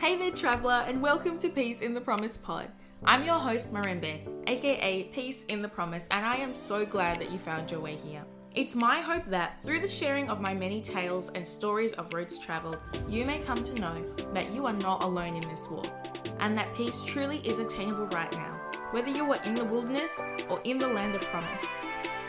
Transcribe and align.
Hey 0.00 0.16
there, 0.16 0.30
traveler, 0.30 0.82
and 0.88 1.02
welcome 1.02 1.38
to 1.40 1.50
Peace 1.50 1.82
in 1.82 1.92
the 1.92 2.00
Promise 2.00 2.38
Pod. 2.38 2.70
I'm 3.04 3.22
your 3.22 3.38
host, 3.38 3.70
Marembe, 3.70 4.26
aka 4.46 5.04
Peace 5.12 5.44
in 5.44 5.60
the 5.60 5.68
Promise, 5.68 6.06
and 6.10 6.24
I 6.24 6.36
am 6.36 6.54
so 6.54 6.86
glad 6.86 7.20
that 7.20 7.30
you 7.30 7.38
found 7.38 7.70
your 7.70 7.80
way 7.80 7.96
here. 7.96 8.24
It's 8.54 8.74
my 8.74 9.02
hope 9.02 9.26
that 9.26 9.60
through 9.60 9.80
the 9.80 9.86
sharing 9.86 10.30
of 10.30 10.40
my 10.40 10.54
many 10.54 10.80
tales 10.80 11.28
and 11.34 11.46
stories 11.46 11.92
of 11.92 12.14
roads 12.14 12.38
traveled, 12.38 12.78
you 13.10 13.26
may 13.26 13.40
come 13.40 13.62
to 13.62 13.78
know 13.78 14.02
that 14.32 14.54
you 14.54 14.64
are 14.64 14.72
not 14.72 15.04
alone 15.04 15.34
in 15.34 15.46
this 15.50 15.68
walk, 15.68 15.92
and 16.38 16.56
that 16.56 16.74
peace 16.74 17.02
truly 17.04 17.46
is 17.46 17.58
attainable 17.58 18.06
right 18.06 18.32
now, 18.32 18.58
whether 18.92 19.10
you 19.10 19.30
are 19.30 19.42
in 19.44 19.54
the 19.54 19.66
wilderness 19.66 20.18
or 20.48 20.62
in 20.64 20.78
the 20.78 20.88
land 20.88 21.14
of 21.14 21.20
promise. 21.26 21.66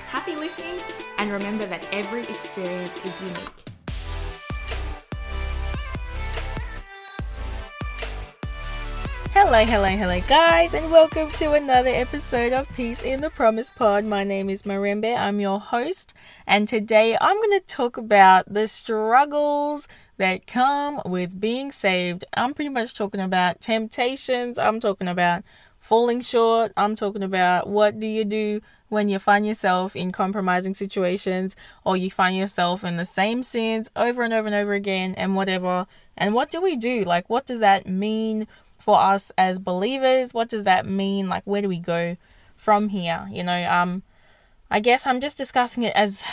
Happy 0.10 0.36
listening, 0.36 0.78
and 1.20 1.32
remember 1.32 1.66
that 1.68 1.88
every 1.94 2.24
experience 2.24 3.06
is 3.06 3.22
unique. 3.22 3.71
Hello, 9.52 9.66
hello, 9.66 9.90
hello, 9.90 10.22
guys, 10.30 10.74
and 10.74 10.90
welcome 10.90 11.30
to 11.32 11.52
another 11.52 11.90
episode 11.90 12.54
of 12.54 12.74
Peace 12.74 13.04
in 13.04 13.20
the 13.20 13.30
Promise 13.30 13.72
Pod. 13.72 14.06
My 14.06 14.24
name 14.24 14.50
is 14.50 14.62
Marembe, 14.62 15.14
I'm 15.14 15.42
your 15.42 15.60
host, 15.60 16.14
and 16.48 16.70
today 16.70 17.18
I'm 17.20 17.36
going 17.36 17.60
to 17.60 17.66
talk 17.68 17.98
about 17.98 18.46
the 18.48 18.66
struggles 18.70 19.90
that 20.16 20.48
come 20.48 21.02
with 21.06 21.42
being 21.42 21.74
saved. 21.74 22.24
I'm 22.34 22.54
pretty 22.54 22.70
much 22.70 22.96
talking 22.96 23.20
about 23.20 23.60
temptations, 23.60 24.58
I'm 24.58 24.80
talking 24.80 25.10
about 25.10 25.44
falling 25.80 26.22
short, 26.22 26.72
I'm 26.78 26.96
talking 26.96 27.22
about 27.22 27.68
what 27.68 28.00
do 28.00 28.08
you 28.08 28.24
do 28.24 28.62
when 28.88 29.10
you 29.10 29.20
find 29.20 29.46
yourself 29.46 29.98
in 29.98 30.14
compromising 30.14 30.76
situations 30.76 31.58
or 31.84 31.98
you 31.98 32.10
find 32.10 32.38
yourself 32.38 32.86
in 32.86 32.96
the 32.96 33.04
same 33.04 33.44
sins 33.44 33.90
over 33.98 34.24
and 34.24 34.34
over 34.34 34.48
and 34.48 34.56
over 34.56 34.72
again 34.72 35.14
and 35.16 35.36
whatever. 35.36 35.88
And 36.16 36.34
what 36.34 36.52
do 36.52 36.62
we 36.62 36.78
do? 36.78 37.04
Like, 37.04 37.30
what 37.30 37.46
does 37.46 37.60
that 37.60 37.86
mean? 37.86 38.48
For 38.82 39.00
us 39.00 39.32
as 39.38 39.60
believers? 39.60 40.34
What 40.34 40.50
does 40.50 40.64
that 40.66 40.86
mean? 40.86 41.30
Like, 41.30 41.44
where 41.46 41.62
do 41.62 41.70
we 41.70 41.80
go 41.80 42.18
from 42.56 42.90
here? 42.90 43.28
You 43.32 43.44
know, 43.44 43.70
um, 43.70 44.04
I 44.70 44.80
guess 44.80 45.06
I'm 45.06 45.22
just 45.22 45.38
discussing 45.38 45.84
it 45.84 45.96
as 45.96 46.24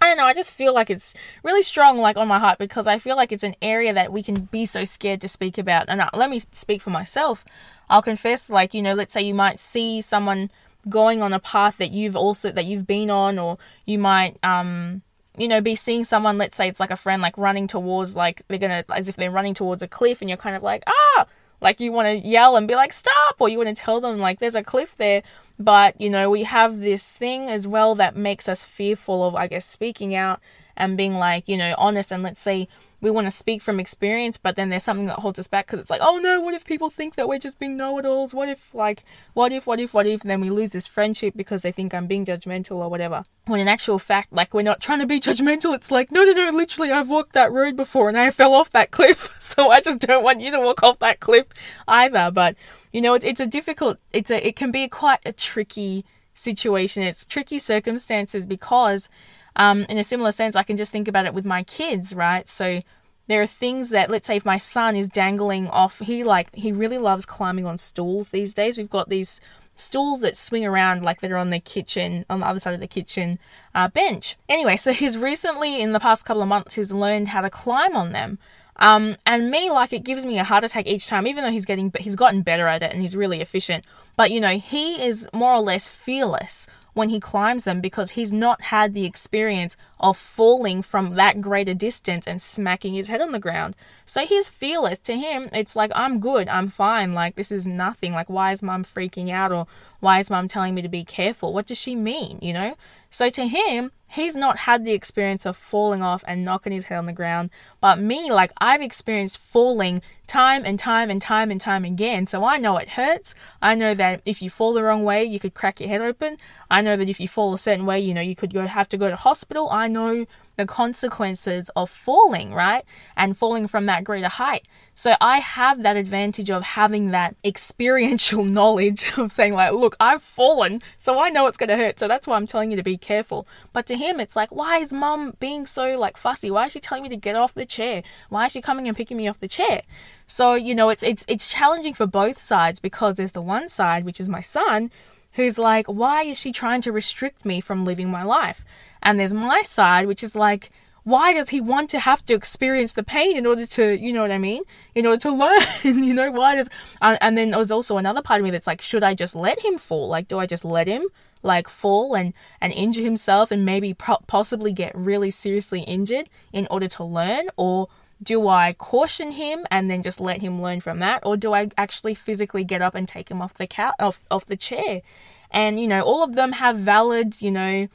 I 0.00 0.06
don't 0.06 0.16
know, 0.18 0.26
I 0.26 0.34
just 0.34 0.54
feel 0.54 0.72
like 0.72 0.90
it's 0.90 1.14
really 1.42 1.62
strong 1.62 1.98
like 1.98 2.16
on 2.16 2.28
my 2.28 2.38
heart 2.38 2.58
because 2.58 2.86
I 2.86 2.98
feel 2.98 3.16
like 3.16 3.32
it's 3.32 3.42
an 3.42 3.56
area 3.60 3.92
that 3.92 4.12
we 4.12 4.22
can 4.22 4.42
be 4.42 4.64
so 4.64 4.84
scared 4.84 5.20
to 5.22 5.28
speak 5.28 5.58
about. 5.58 5.86
And 5.88 6.00
uh, 6.00 6.10
let 6.14 6.30
me 6.30 6.40
speak 6.52 6.82
for 6.82 6.90
myself. 6.90 7.44
I'll 7.90 8.02
confess 8.02 8.48
like, 8.48 8.74
you 8.74 8.82
know, 8.82 8.94
let's 8.94 9.12
say 9.12 9.22
you 9.22 9.34
might 9.34 9.58
see 9.58 10.00
someone 10.00 10.52
going 10.88 11.20
on 11.20 11.32
a 11.32 11.40
path 11.40 11.78
that 11.78 11.90
you've 11.90 12.14
also 12.14 12.52
that 12.52 12.64
you've 12.64 12.86
been 12.86 13.10
on 13.10 13.38
or 13.38 13.58
you 13.84 13.98
might 13.98 14.38
um 14.44 15.02
you 15.38 15.46
know, 15.46 15.60
be 15.60 15.76
seeing 15.76 16.04
someone, 16.04 16.36
let's 16.36 16.56
say 16.56 16.68
it's 16.68 16.80
like 16.80 16.90
a 16.90 16.96
friend, 16.96 17.22
like 17.22 17.38
running 17.38 17.68
towards, 17.68 18.16
like 18.16 18.42
they're 18.48 18.58
gonna, 18.58 18.84
as 18.90 19.08
if 19.08 19.16
they're 19.16 19.30
running 19.30 19.54
towards 19.54 19.82
a 19.82 19.88
cliff, 19.88 20.20
and 20.20 20.28
you're 20.28 20.36
kind 20.36 20.56
of 20.56 20.62
like, 20.62 20.82
ah, 20.86 21.26
like 21.60 21.80
you 21.80 21.92
want 21.92 22.06
to 22.06 22.28
yell 22.28 22.56
and 22.56 22.68
be 22.68 22.74
like, 22.74 22.92
stop, 22.92 23.36
or 23.38 23.48
you 23.48 23.58
want 23.58 23.74
to 23.74 23.82
tell 23.82 24.00
them, 24.00 24.18
like, 24.18 24.38
there's 24.38 24.54
a 24.54 24.62
cliff 24.62 24.96
there. 24.96 25.22
But, 25.58 26.00
you 26.00 26.08
know, 26.08 26.30
we 26.30 26.44
have 26.44 26.80
this 26.80 27.08
thing 27.08 27.48
as 27.48 27.66
well 27.66 27.96
that 27.96 28.14
makes 28.14 28.48
us 28.48 28.64
fearful 28.64 29.26
of, 29.26 29.34
I 29.34 29.48
guess, 29.48 29.66
speaking 29.66 30.14
out 30.14 30.40
and 30.78 30.96
being 30.96 31.14
like, 31.14 31.48
you 31.48 31.58
know, 31.58 31.74
honest. 31.76 32.10
And 32.10 32.22
let's 32.22 32.40
say 32.40 32.68
we 33.00 33.10
want 33.10 33.26
to 33.26 33.30
speak 33.30 33.62
from 33.62 33.78
experience, 33.78 34.38
but 34.38 34.56
then 34.56 34.70
there's 34.70 34.82
something 34.82 35.06
that 35.06 35.18
holds 35.20 35.38
us 35.38 35.46
back 35.46 35.66
because 35.66 35.78
it's 35.80 35.90
like, 35.90 36.00
oh 36.02 36.18
no, 36.18 36.40
what 36.40 36.54
if 36.54 36.64
people 36.64 36.90
think 36.90 37.14
that 37.14 37.28
we're 37.28 37.38
just 37.38 37.58
being 37.58 37.76
know 37.76 37.98
it 37.98 38.06
alls? 38.06 38.34
What 38.34 38.48
if, 38.48 38.74
like, 38.74 39.04
what 39.34 39.52
if, 39.52 39.66
what 39.66 39.78
if, 39.78 39.94
what 39.94 40.06
if? 40.06 40.22
And 40.22 40.30
then 40.30 40.40
we 40.40 40.50
lose 40.50 40.70
this 40.70 40.86
friendship 40.86 41.34
because 41.36 41.62
they 41.62 41.70
think 41.70 41.94
I'm 41.94 42.06
being 42.06 42.24
judgmental 42.24 42.76
or 42.76 42.88
whatever. 42.88 43.22
When 43.46 43.60
in 43.60 43.68
actual 43.68 43.98
fact, 43.98 44.32
like, 44.32 44.52
we're 44.52 44.62
not 44.62 44.80
trying 44.80 45.00
to 45.00 45.06
be 45.06 45.20
judgmental. 45.20 45.74
It's 45.74 45.90
like, 45.90 46.10
no, 46.10 46.24
no, 46.24 46.32
no, 46.32 46.50
literally, 46.50 46.90
I've 46.90 47.10
walked 47.10 47.34
that 47.34 47.52
road 47.52 47.76
before 47.76 48.08
and 48.08 48.18
I 48.18 48.30
fell 48.30 48.54
off 48.54 48.70
that 48.70 48.90
cliff. 48.90 49.36
so 49.40 49.70
I 49.70 49.80
just 49.80 50.00
don't 50.00 50.24
want 50.24 50.40
you 50.40 50.50
to 50.52 50.60
walk 50.60 50.82
off 50.82 50.98
that 51.00 51.20
cliff 51.20 51.46
either. 51.86 52.30
But, 52.32 52.56
you 52.92 53.00
know, 53.00 53.14
it's, 53.14 53.24
it's 53.24 53.40
a 53.40 53.46
difficult, 53.46 53.98
it's 54.12 54.30
a, 54.30 54.46
it 54.46 54.56
can 54.56 54.70
be 54.72 54.88
quite 54.88 55.20
a 55.24 55.32
tricky 55.32 56.04
situation. 56.38 57.02
It's 57.02 57.24
tricky 57.24 57.58
circumstances 57.58 58.46
because 58.46 59.08
um, 59.56 59.82
in 59.88 59.98
a 59.98 60.04
similar 60.04 60.30
sense, 60.30 60.56
I 60.56 60.62
can 60.62 60.76
just 60.76 60.92
think 60.92 61.08
about 61.08 61.26
it 61.26 61.34
with 61.34 61.44
my 61.44 61.62
kids, 61.64 62.14
right? 62.14 62.48
So 62.48 62.82
there 63.26 63.42
are 63.42 63.46
things 63.46 63.90
that, 63.90 64.10
let's 64.10 64.26
say, 64.26 64.36
if 64.36 64.46
my 64.46 64.58
son 64.58 64.96
is 64.96 65.08
dangling 65.08 65.68
off, 65.68 65.98
he 65.98 66.24
like 66.24 66.54
he 66.54 66.72
really 66.72 66.98
loves 66.98 67.26
climbing 67.26 67.66
on 67.66 67.76
stools 67.76 68.28
these 68.28 68.54
days. 68.54 68.78
We've 68.78 68.88
got 68.88 69.08
these 69.08 69.40
stools 69.74 70.20
that 70.22 70.36
swing 70.36 70.64
around 70.64 71.04
like 71.04 71.20
they're 71.20 71.36
on 71.36 71.50
the 71.50 71.60
kitchen 71.60 72.24
on 72.28 72.40
the 72.40 72.46
other 72.46 72.58
side 72.58 72.74
of 72.74 72.80
the 72.80 72.88
kitchen 72.88 73.38
uh, 73.74 73.88
bench. 73.88 74.36
Anyway, 74.48 74.76
so 74.76 74.92
he's 74.92 75.16
recently 75.16 75.80
in 75.80 75.92
the 75.92 76.00
past 76.00 76.24
couple 76.24 76.42
of 76.42 76.48
months 76.48 76.74
he's 76.74 76.92
learned 76.92 77.28
how 77.28 77.40
to 77.40 77.50
climb 77.50 77.94
on 77.94 78.12
them. 78.12 78.38
Um, 78.78 79.16
and 79.26 79.50
me, 79.50 79.70
like, 79.70 79.92
it 79.92 80.04
gives 80.04 80.24
me 80.24 80.38
a 80.38 80.44
heart 80.44 80.64
attack 80.64 80.86
each 80.86 81.06
time, 81.06 81.26
even 81.26 81.44
though 81.44 81.50
he's 81.50 81.64
getting, 81.64 81.88
but 81.88 82.02
he's 82.02 82.16
gotten 82.16 82.42
better 82.42 82.66
at 82.68 82.82
it 82.82 82.92
and 82.92 83.02
he's 83.02 83.16
really 83.16 83.40
efficient. 83.40 83.84
But, 84.16 84.30
you 84.30 84.40
know, 84.40 84.58
he 84.58 85.02
is 85.02 85.28
more 85.32 85.52
or 85.52 85.60
less 85.60 85.88
fearless 85.88 86.66
when 86.98 87.10
he 87.10 87.20
climbs 87.20 87.62
them 87.62 87.80
because 87.80 88.10
he's 88.10 88.32
not 88.32 88.60
had 88.60 88.92
the 88.92 89.04
experience 89.04 89.76
of 90.00 90.16
falling 90.16 90.82
from 90.82 91.14
that 91.14 91.40
greater 91.40 91.74
distance 91.74 92.26
and 92.26 92.42
smacking 92.42 92.94
his 92.94 93.06
head 93.06 93.20
on 93.20 93.30
the 93.30 93.38
ground. 93.38 93.76
So 94.04 94.26
he's 94.26 94.48
fearless. 94.48 94.98
To 95.00 95.14
him, 95.16 95.48
it's 95.52 95.76
like, 95.76 95.92
I'm 95.94 96.18
good, 96.18 96.48
I'm 96.48 96.68
fine. 96.68 97.12
Like, 97.12 97.36
this 97.36 97.52
is 97.52 97.68
nothing. 97.68 98.12
Like, 98.14 98.28
why 98.28 98.50
is 98.50 98.64
mom 98.64 98.84
freaking 98.84 99.30
out? 99.30 99.52
Or 99.52 99.68
why 100.00 100.18
is 100.18 100.28
mom 100.28 100.48
telling 100.48 100.74
me 100.74 100.82
to 100.82 100.88
be 100.88 101.04
careful? 101.04 101.52
What 101.52 101.66
does 101.66 101.78
she 101.78 101.94
mean? 101.94 102.38
You 102.42 102.52
know? 102.52 102.76
So 103.10 103.30
to 103.30 103.46
him, 103.46 103.92
he's 104.06 104.36
not 104.36 104.58
had 104.58 104.84
the 104.84 104.92
experience 104.92 105.46
of 105.46 105.56
falling 105.56 106.02
off 106.02 106.24
and 106.26 106.44
knocking 106.44 106.72
his 106.72 106.86
head 106.86 106.98
on 106.98 107.06
the 107.06 107.12
ground. 107.12 107.50
But 107.80 107.98
me, 107.98 108.30
like, 108.30 108.52
I've 108.58 108.82
experienced 108.82 109.38
falling 109.38 110.02
time 110.26 110.64
and 110.64 110.78
time 110.78 111.10
and 111.10 111.20
time 111.20 111.50
and 111.50 111.60
time 111.60 111.84
again. 111.84 112.26
So 112.26 112.44
I 112.44 112.58
know 112.58 112.76
it 112.76 112.90
hurts. 112.90 113.34
I 113.62 113.74
know 113.74 113.94
that 113.94 114.20
if 114.24 114.42
you 114.42 114.50
fall 114.50 114.72
the 114.72 114.82
wrong 114.82 115.04
way, 115.04 115.24
you 115.24 115.38
could 115.38 115.54
crack 115.54 115.80
your 115.80 115.88
head 115.88 116.00
open. 116.00 116.36
I 116.70 116.82
know 116.82 116.96
that 116.96 117.08
if 117.08 117.20
you 117.20 117.28
fall 117.28 117.54
a 117.54 117.58
certain 117.58 117.86
way, 117.86 118.00
you 118.00 118.14
know, 118.14 118.20
you 118.20 118.36
could 118.36 118.52
go 118.52 118.66
have 118.66 118.88
to 118.90 118.98
go 118.98 119.08
to 119.08 119.16
hospital. 119.16 119.68
I 119.70 119.88
know 119.88 120.26
the 120.58 120.66
consequences 120.66 121.70
of 121.76 121.88
falling, 121.88 122.52
right? 122.52 122.84
And 123.16 123.38
falling 123.38 123.68
from 123.68 123.86
that 123.86 124.04
greater 124.04 124.28
height. 124.28 124.66
So 124.94 125.14
I 125.20 125.38
have 125.38 125.82
that 125.82 125.96
advantage 125.96 126.50
of 126.50 126.64
having 126.64 127.12
that 127.12 127.36
experiential 127.44 128.44
knowledge 128.58 129.06
of 129.16 129.30
saying, 129.30 129.54
like, 129.54 129.72
look, 129.72 129.96
I've 130.00 130.20
fallen, 130.20 130.82
so 130.98 131.20
I 131.20 131.30
know 131.30 131.46
it's 131.46 131.56
going 131.56 131.68
to 131.68 131.76
hurt. 131.76 132.00
So 132.00 132.08
that's 132.08 132.26
why 132.26 132.34
I'm 132.36 132.48
telling 132.48 132.72
you 132.72 132.76
to 132.76 132.82
be 132.82 132.98
careful. 132.98 133.46
But 133.72 133.86
to 133.86 133.96
him, 133.96 134.18
it's 134.18 134.34
like, 134.34 134.50
why 134.50 134.78
is 134.78 134.92
mum 134.92 135.34
being 135.38 135.64
so, 135.64 135.96
like, 135.96 136.16
fussy? 136.16 136.50
Why 136.50 136.66
is 136.66 136.72
she 136.72 136.80
telling 136.80 137.04
me 137.04 137.08
to 137.10 137.16
get 137.16 137.36
off 137.36 137.54
the 137.54 137.64
chair? 137.64 138.02
Why 138.28 138.46
is 138.46 138.52
she 138.52 138.60
coming 138.60 138.88
and 138.88 138.96
picking 138.96 139.16
me 139.16 139.28
off 139.28 139.38
the 139.38 139.46
chair? 139.46 139.82
So, 140.26 140.54
you 140.54 140.74
know, 140.74 140.88
it's, 140.88 141.04
it's, 141.04 141.24
it's 141.28 141.46
challenging 141.46 141.94
for 141.94 142.06
both 142.06 142.40
sides 142.40 142.80
because 142.80 143.14
there's 143.14 143.32
the 143.32 143.40
one 143.40 143.68
side, 143.68 144.04
which 144.04 144.20
is 144.20 144.28
my 144.28 144.42
son, 144.42 144.90
who's 145.34 145.56
like, 145.56 145.86
why 145.86 146.24
is 146.24 146.36
she 146.36 146.50
trying 146.50 146.80
to 146.80 146.90
restrict 146.90 147.44
me 147.44 147.60
from 147.60 147.84
living 147.84 148.10
my 148.10 148.24
life? 148.24 148.64
And 149.02 149.18
there's 149.18 149.32
my 149.32 149.62
side, 149.62 150.06
which 150.06 150.22
is 150.22 150.34
like, 150.34 150.70
why 151.04 151.32
does 151.32 151.48
he 151.48 151.60
want 151.60 151.88
to 151.90 151.98
have 151.98 152.24
to 152.26 152.34
experience 152.34 152.92
the 152.92 153.02
pain 153.02 153.36
in 153.36 153.46
order 153.46 153.64
to, 153.64 153.98
you 153.98 154.12
know 154.12 154.20
what 154.20 154.30
I 154.30 154.38
mean? 154.38 154.62
In 154.94 155.06
order 155.06 155.18
to 155.18 155.30
learn, 155.34 155.62
you 155.82 156.14
know, 156.14 156.30
why 156.30 156.56
does, 156.56 156.68
uh, 157.00 157.16
and 157.20 157.36
then 157.36 157.50
there's 157.50 157.70
also 157.70 157.96
another 157.96 158.20
part 158.22 158.40
of 158.40 158.44
me 158.44 158.50
that's 158.50 158.66
like, 158.66 158.82
should 158.82 159.02
I 159.02 159.14
just 159.14 159.34
let 159.34 159.64
him 159.64 159.78
fall? 159.78 160.08
Like, 160.08 160.28
do 160.28 160.38
I 160.38 160.46
just 160.46 160.64
let 160.64 160.86
him 160.86 161.04
like 161.42 161.68
fall 161.68 162.14
and, 162.14 162.34
and 162.60 162.72
injure 162.72 163.02
himself 163.02 163.50
and 163.50 163.64
maybe 163.64 163.94
pro- 163.94 164.18
possibly 164.26 164.72
get 164.72 164.94
really 164.94 165.30
seriously 165.30 165.80
injured 165.80 166.28
in 166.52 166.66
order 166.70 166.88
to 166.88 167.04
learn? 167.04 167.48
Or 167.56 167.88
do 168.22 168.48
I 168.48 168.72
caution 168.72 169.32
him 169.32 169.66
and 169.70 169.90
then 169.90 170.02
just 170.02 170.20
let 170.20 170.40
him 170.40 170.60
learn 170.60 170.80
from 170.80 170.98
that, 170.98 171.22
or 171.24 171.36
do 171.36 171.54
I 171.54 171.70
actually 171.78 172.14
physically 172.14 172.64
get 172.64 172.82
up 172.82 172.94
and 172.94 173.06
take 173.06 173.30
him 173.30 173.40
off 173.40 173.54
the 173.54 173.66
couch, 173.66 173.94
off 174.00 174.22
off 174.30 174.46
the 174.46 174.56
chair? 174.56 175.02
And 175.50 175.78
you 175.80 175.86
know, 175.86 176.02
all 176.02 176.22
of 176.22 176.34
them 176.34 176.52
have 176.52 176.76
valid, 176.76 177.40
you 177.40 177.50
know, 177.50 177.88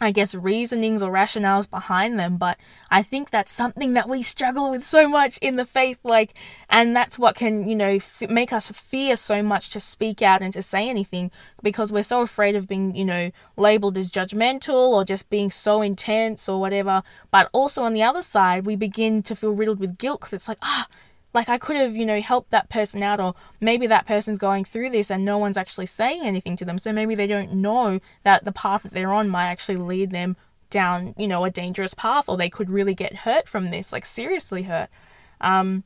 I 0.00 0.12
guess, 0.12 0.34
reasonings 0.34 1.02
or 1.02 1.12
rationales 1.12 1.68
behind 1.68 2.18
them. 2.18 2.36
But 2.36 2.58
I 2.90 3.02
think 3.02 3.30
that's 3.30 3.52
something 3.52 3.92
that 3.94 4.08
we 4.08 4.22
struggle 4.22 4.70
with 4.70 4.84
so 4.84 5.08
much 5.08 5.38
in 5.38 5.56
the 5.56 5.64
faith, 5.64 5.98
like, 6.02 6.34
and 6.68 6.96
that's 6.96 7.18
what 7.18 7.36
can, 7.36 7.68
you 7.68 7.76
know, 7.76 7.96
f- 7.96 8.22
make 8.30 8.52
us 8.52 8.70
fear 8.70 9.16
so 9.16 9.42
much 9.42 9.70
to 9.70 9.80
speak 9.80 10.22
out 10.22 10.42
and 10.42 10.52
to 10.54 10.62
say 10.62 10.88
anything 10.88 11.30
because 11.62 11.92
we're 11.92 12.02
so 12.02 12.22
afraid 12.22 12.56
of 12.56 12.68
being, 12.68 12.94
you 12.94 13.04
know, 13.04 13.30
labeled 13.56 13.96
as 13.98 14.10
judgmental 14.10 14.90
or 14.90 15.04
just 15.04 15.28
being 15.28 15.50
so 15.50 15.82
intense 15.82 16.48
or 16.48 16.60
whatever. 16.60 17.02
But 17.30 17.50
also 17.52 17.82
on 17.82 17.92
the 17.92 18.02
other 18.02 18.22
side, 18.22 18.66
we 18.66 18.76
begin 18.76 19.22
to 19.24 19.36
feel 19.36 19.52
riddled 19.52 19.80
with 19.80 19.98
guilt 19.98 20.20
because 20.20 20.32
it's 20.32 20.48
like, 20.48 20.58
ah, 20.62 20.86
like 21.32 21.48
I 21.48 21.58
could 21.58 21.76
have, 21.76 21.94
you 21.94 22.06
know, 22.06 22.20
helped 22.20 22.50
that 22.50 22.68
person 22.68 23.02
out, 23.02 23.20
or 23.20 23.34
maybe 23.60 23.86
that 23.86 24.06
person's 24.06 24.38
going 24.38 24.64
through 24.64 24.90
this 24.90 25.10
and 25.10 25.24
no 25.24 25.38
one's 25.38 25.56
actually 25.56 25.86
saying 25.86 26.22
anything 26.24 26.56
to 26.56 26.64
them. 26.64 26.78
So 26.78 26.92
maybe 26.92 27.14
they 27.14 27.26
don't 27.26 27.54
know 27.54 28.00
that 28.24 28.44
the 28.44 28.52
path 28.52 28.82
that 28.82 28.92
they're 28.92 29.12
on 29.12 29.28
might 29.28 29.46
actually 29.46 29.76
lead 29.76 30.10
them 30.10 30.36
down, 30.70 31.14
you 31.18 31.28
know, 31.28 31.44
a 31.44 31.50
dangerous 31.50 31.94
path, 31.94 32.28
or 32.28 32.36
they 32.36 32.50
could 32.50 32.70
really 32.70 32.94
get 32.94 33.18
hurt 33.18 33.48
from 33.48 33.70
this, 33.70 33.92
like 33.92 34.06
seriously 34.06 34.62
hurt. 34.64 34.88
Um, 35.40 35.84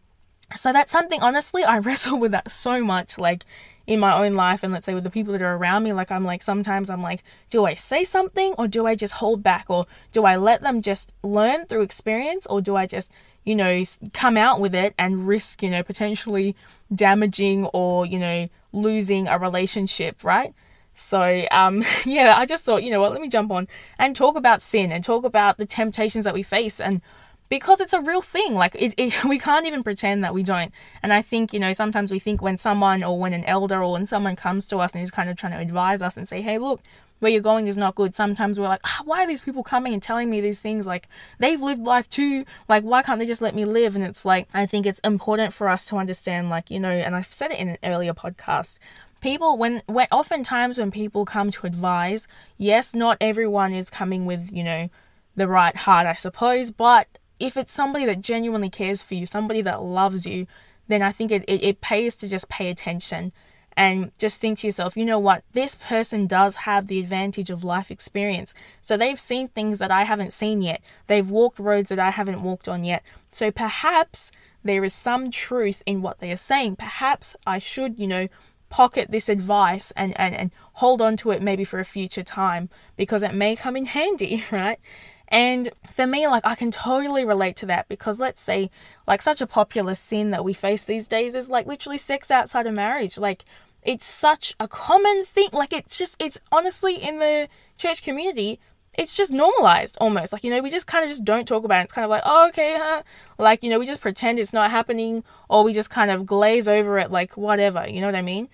so 0.54 0.72
that's 0.72 0.92
something, 0.92 1.20
honestly, 1.22 1.64
I 1.64 1.78
wrestle 1.80 2.18
with 2.18 2.32
that 2.32 2.50
so 2.50 2.82
much, 2.82 3.18
like 3.18 3.44
in 3.86 4.00
my 4.00 4.14
own 4.14 4.34
life, 4.34 4.62
and 4.62 4.72
let's 4.72 4.86
say 4.86 4.94
with 4.94 5.04
the 5.04 5.10
people 5.10 5.32
that 5.32 5.42
are 5.42 5.56
around 5.56 5.82
me. 5.82 5.92
Like, 5.92 6.10
I'm 6.10 6.24
like, 6.24 6.42
sometimes 6.42 6.88
I'm 6.88 7.02
like, 7.02 7.22
do 7.50 7.64
I 7.64 7.74
say 7.74 8.04
something 8.04 8.54
or 8.56 8.66
do 8.66 8.86
I 8.86 8.94
just 8.94 9.14
hold 9.14 9.42
back, 9.42 9.66
or 9.68 9.86
do 10.12 10.24
I 10.24 10.36
let 10.36 10.62
them 10.62 10.80
just 10.80 11.12
learn 11.22 11.66
through 11.66 11.82
experience, 11.82 12.46
or 12.46 12.60
do 12.60 12.76
I 12.76 12.86
just 12.86 13.10
you 13.44 13.54
know, 13.54 13.84
come 14.12 14.36
out 14.36 14.60
with 14.60 14.74
it 14.74 14.94
and 14.98 15.26
risk, 15.28 15.62
you 15.62 15.70
know, 15.70 15.82
potentially 15.82 16.56
damaging 16.94 17.66
or, 17.66 18.06
you 18.06 18.18
know, 18.18 18.48
losing 18.72 19.28
a 19.28 19.38
relationship, 19.38 20.24
right? 20.24 20.54
So, 20.94 21.46
um, 21.50 21.84
yeah, 22.04 22.34
I 22.36 22.46
just 22.46 22.64
thought, 22.64 22.82
you 22.82 22.90
know 22.90 23.00
what, 23.00 23.12
let 23.12 23.20
me 23.20 23.28
jump 23.28 23.50
on 23.50 23.68
and 23.98 24.14
talk 24.16 24.36
about 24.36 24.62
sin 24.62 24.92
and 24.92 25.04
talk 25.04 25.24
about 25.24 25.58
the 25.58 25.66
temptations 25.66 26.24
that 26.24 26.34
we 26.34 26.42
face 26.42 26.80
and 26.80 27.02
because 27.48 27.80
it's 27.80 27.92
a 27.92 28.00
real 28.00 28.22
thing. 28.22 28.54
Like, 28.54 28.74
it, 28.74 28.94
it, 28.96 29.24
we 29.28 29.38
can't 29.38 29.66
even 29.66 29.82
pretend 29.82 30.24
that 30.24 30.34
we 30.34 30.42
don't. 30.42 30.72
And 31.02 31.12
I 31.12 31.22
think, 31.22 31.52
you 31.52 31.60
know, 31.60 31.72
sometimes 31.72 32.10
we 32.10 32.18
think 32.18 32.42
when 32.42 32.58
someone 32.58 33.02
or 33.04 33.18
when 33.18 33.32
an 33.32 33.44
elder 33.44 33.82
or 33.82 33.92
when 33.92 34.06
someone 34.06 34.36
comes 34.36 34.66
to 34.66 34.78
us 34.78 34.94
and 34.94 35.02
is 35.02 35.10
kind 35.10 35.28
of 35.28 35.36
trying 35.36 35.52
to 35.52 35.58
advise 35.58 36.02
us 36.02 36.16
and 36.16 36.28
say, 36.28 36.42
hey, 36.42 36.58
look, 36.58 36.80
where 37.20 37.30
you're 37.32 37.40
going 37.40 37.66
is 37.66 37.78
not 37.78 37.94
good. 37.94 38.14
Sometimes 38.14 38.58
we're 38.58 38.68
like, 38.68 38.80
ah, 38.84 39.02
why 39.04 39.24
are 39.24 39.26
these 39.26 39.40
people 39.40 39.62
coming 39.62 39.92
and 39.94 40.02
telling 40.02 40.28
me 40.30 40.40
these 40.40 40.60
things? 40.60 40.86
Like, 40.86 41.08
they've 41.38 41.60
lived 41.60 41.82
life 41.82 42.08
too. 42.08 42.44
Like, 42.68 42.84
why 42.84 43.02
can't 43.02 43.18
they 43.18 43.26
just 43.26 43.42
let 43.42 43.54
me 43.54 43.64
live? 43.64 43.94
And 43.96 44.04
it's 44.04 44.24
like, 44.24 44.48
I 44.52 44.66
think 44.66 44.84
it's 44.84 44.98
important 45.00 45.52
for 45.54 45.68
us 45.68 45.86
to 45.86 45.96
understand, 45.96 46.50
like, 46.50 46.70
you 46.70 46.80
know, 46.80 46.90
and 46.90 47.16
I've 47.16 47.32
said 47.32 47.50
it 47.50 47.58
in 47.58 47.68
an 47.70 47.78
earlier 47.82 48.14
podcast. 48.14 48.76
People, 49.20 49.56
when, 49.56 49.82
when 49.86 50.06
oftentimes 50.10 50.76
when 50.76 50.90
people 50.90 51.24
come 51.24 51.50
to 51.50 51.66
advise, 51.66 52.28
yes, 52.58 52.94
not 52.94 53.16
everyone 53.22 53.72
is 53.72 53.88
coming 53.88 54.26
with, 54.26 54.52
you 54.52 54.62
know, 54.62 54.90
the 55.34 55.48
right 55.48 55.74
heart, 55.74 56.06
I 56.06 56.14
suppose, 56.14 56.70
but 56.70 57.18
if 57.44 57.58
it's 57.58 57.72
somebody 57.72 58.06
that 58.06 58.22
genuinely 58.22 58.70
cares 58.70 59.02
for 59.02 59.14
you, 59.14 59.26
somebody 59.26 59.60
that 59.60 59.82
loves 59.82 60.26
you, 60.26 60.46
then 60.88 61.02
I 61.02 61.12
think 61.12 61.30
it, 61.30 61.44
it, 61.46 61.62
it 61.62 61.80
pays 61.82 62.16
to 62.16 62.28
just 62.28 62.48
pay 62.48 62.70
attention 62.70 63.32
and 63.76 64.12
just 64.18 64.40
think 64.40 64.60
to 64.60 64.66
yourself, 64.66 64.96
you 64.96 65.04
know 65.04 65.18
what, 65.18 65.44
this 65.52 65.74
person 65.74 66.26
does 66.26 66.56
have 66.56 66.86
the 66.86 66.98
advantage 67.00 67.50
of 67.50 67.62
life 67.62 67.90
experience. 67.90 68.54
So 68.80 68.96
they've 68.96 69.20
seen 69.20 69.48
things 69.48 69.78
that 69.80 69.90
I 69.90 70.04
haven't 70.04 70.32
seen 70.32 70.62
yet. 70.62 70.80
They've 71.06 71.28
walked 71.28 71.58
roads 71.58 71.90
that 71.90 71.98
I 71.98 72.10
haven't 72.10 72.42
walked 72.42 72.66
on 72.66 72.82
yet. 72.82 73.02
So 73.30 73.50
perhaps 73.50 74.32
there 74.62 74.84
is 74.84 74.94
some 74.94 75.30
truth 75.30 75.82
in 75.84 76.00
what 76.00 76.20
they 76.20 76.30
are 76.30 76.36
saying. 76.36 76.76
Perhaps 76.76 77.36
I 77.46 77.58
should, 77.58 77.98
you 77.98 78.06
know, 78.06 78.28
pocket 78.74 79.08
this 79.08 79.28
advice 79.28 79.92
and, 79.92 80.18
and, 80.18 80.34
and 80.34 80.50
hold 80.74 81.00
on 81.00 81.16
to 81.16 81.30
it 81.30 81.40
maybe 81.40 81.62
for 81.62 81.78
a 81.78 81.84
future 81.84 82.24
time 82.24 82.68
because 82.96 83.22
it 83.22 83.32
may 83.32 83.54
come 83.54 83.76
in 83.76 83.86
handy, 83.86 84.42
right? 84.50 84.80
And 85.28 85.70
for 85.92 86.08
me, 86.08 86.26
like, 86.26 86.44
I 86.44 86.56
can 86.56 86.72
totally 86.72 87.24
relate 87.24 87.54
to 87.56 87.66
that 87.66 87.86
because 87.88 88.18
let's 88.18 88.42
say, 88.42 88.72
like, 89.06 89.22
such 89.22 89.40
a 89.40 89.46
popular 89.46 89.94
sin 89.94 90.32
that 90.32 90.44
we 90.44 90.52
face 90.52 90.82
these 90.82 91.06
days 91.06 91.36
is 91.36 91.48
like 91.48 91.68
literally 91.68 91.98
sex 91.98 92.32
outside 92.32 92.66
of 92.66 92.74
marriage. 92.74 93.16
Like, 93.16 93.44
it's 93.84 94.06
such 94.06 94.56
a 94.58 94.66
common 94.66 95.24
thing. 95.24 95.50
Like, 95.52 95.72
it's 95.72 95.96
just, 95.96 96.20
it's 96.20 96.40
honestly 96.50 96.96
in 96.96 97.20
the 97.20 97.48
church 97.78 98.02
community, 98.02 98.58
it's 98.98 99.16
just 99.16 99.30
normalized 99.30 99.96
almost. 100.00 100.32
Like, 100.32 100.42
you 100.42 100.50
know, 100.50 100.60
we 100.60 100.70
just 100.70 100.88
kind 100.88 101.04
of 101.04 101.10
just 101.10 101.24
don't 101.24 101.46
talk 101.46 101.62
about 101.62 101.82
it. 101.82 101.84
It's 101.84 101.92
kind 101.92 102.04
of 102.04 102.10
like, 102.10 102.22
oh, 102.24 102.48
okay, 102.48 102.74
huh? 102.76 103.04
Like, 103.38 103.62
you 103.62 103.70
know, 103.70 103.78
we 103.78 103.86
just 103.86 104.00
pretend 104.00 104.40
it's 104.40 104.52
not 104.52 104.72
happening 104.72 105.22
or 105.48 105.62
we 105.62 105.72
just 105.72 105.90
kind 105.90 106.10
of 106.10 106.26
glaze 106.26 106.66
over 106.66 106.98
it, 106.98 107.12
like, 107.12 107.36
whatever. 107.36 107.86
You 107.88 108.00
know 108.00 108.08
what 108.08 108.16
I 108.16 108.22
mean? 108.22 108.48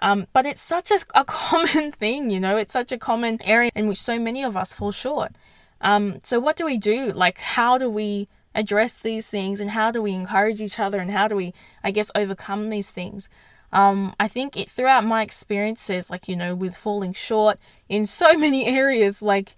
Um, 0.00 0.26
but 0.32 0.46
it's 0.46 0.60
such 0.60 0.90
a, 0.90 0.98
a 1.14 1.24
common 1.24 1.92
thing, 1.92 2.30
you 2.30 2.40
know, 2.40 2.56
it's 2.56 2.72
such 2.72 2.92
a 2.92 2.98
common 2.98 3.38
area 3.44 3.70
in 3.74 3.86
which 3.86 4.00
so 4.00 4.18
many 4.18 4.42
of 4.42 4.56
us 4.56 4.72
fall 4.72 4.92
short. 4.92 5.32
Um, 5.80 6.20
so, 6.24 6.40
what 6.40 6.56
do 6.56 6.64
we 6.64 6.78
do? 6.78 7.12
Like, 7.12 7.38
how 7.38 7.78
do 7.78 7.90
we 7.90 8.28
address 8.54 8.98
these 8.98 9.28
things 9.28 9.60
and 9.60 9.70
how 9.70 9.90
do 9.90 10.00
we 10.00 10.12
encourage 10.12 10.60
each 10.60 10.78
other 10.78 10.98
and 10.98 11.10
how 11.10 11.28
do 11.28 11.36
we, 11.36 11.52
I 11.82 11.90
guess, 11.90 12.10
overcome 12.14 12.70
these 12.70 12.90
things? 12.90 13.28
Um, 13.72 14.14
I 14.20 14.28
think 14.28 14.56
it, 14.56 14.70
throughout 14.70 15.04
my 15.04 15.22
experiences, 15.22 16.08
like, 16.08 16.28
you 16.28 16.36
know, 16.36 16.54
with 16.54 16.76
falling 16.76 17.12
short 17.12 17.58
in 17.88 18.06
so 18.06 18.32
many 18.38 18.66
areas, 18.66 19.20
like, 19.20 19.56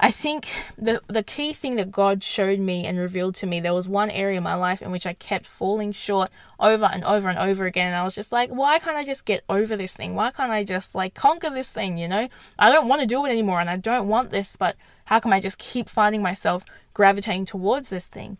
I 0.00 0.12
think 0.12 0.46
the 0.76 1.02
the 1.08 1.24
key 1.24 1.52
thing 1.52 1.74
that 1.74 1.90
God 1.90 2.22
showed 2.22 2.60
me 2.60 2.86
and 2.86 2.98
revealed 2.98 3.34
to 3.36 3.46
me, 3.46 3.58
there 3.58 3.74
was 3.74 3.88
one 3.88 4.10
area 4.10 4.36
in 4.36 4.44
my 4.44 4.54
life 4.54 4.80
in 4.80 4.92
which 4.92 5.06
I 5.06 5.12
kept 5.12 5.44
falling 5.44 5.90
short 5.90 6.30
over 6.60 6.84
and 6.84 7.02
over 7.02 7.28
and 7.28 7.38
over 7.38 7.66
again. 7.66 7.88
And 7.88 7.96
I 7.96 8.04
was 8.04 8.14
just 8.14 8.30
like, 8.30 8.50
why 8.50 8.78
can't 8.78 8.96
I 8.96 9.02
just 9.02 9.24
get 9.24 9.42
over 9.48 9.76
this 9.76 9.94
thing? 9.94 10.14
Why 10.14 10.30
can't 10.30 10.52
I 10.52 10.62
just 10.62 10.94
like 10.94 11.14
conquer 11.14 11.50
this 11.50 11.72
thing, 11.72 11.98
you 11.98 12.06
know? 12.06 12.28
I 12.58 12.70
don't 12.70 12.86
want 12.86 13.00
to 13.00 13.06
do 13.08 13.24
it 13.24 13.30
anymore 13.30 13.60
and 13.60 13.68
I 13.68 13.76
don't 13.76 14.06
want 14.06 14.30
this, 14.30 14.54
but 14.54 14.76
how 15.06 15.18
come 15.18 15.32
I 15.32 15.40
just 15.40 15.58
keep 15.58 15.88
finding 15.88 16.22
myself 16.22 16.64
gravitating 16.94 17.46
towards 17.46 17.90
this 17.90 18.06
thing? 18.06 18.38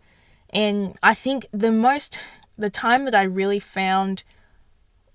And 0.51 0.97
I 1.03 1.13
think 1.13 1.45
the 1.51 1.73
most, 1.73 2.19
the 2.57 2.69
time 2.69 3.03
that 3.03 3.15
I 3.15 3.23
really 3.23 3.59
found 3.59 4.23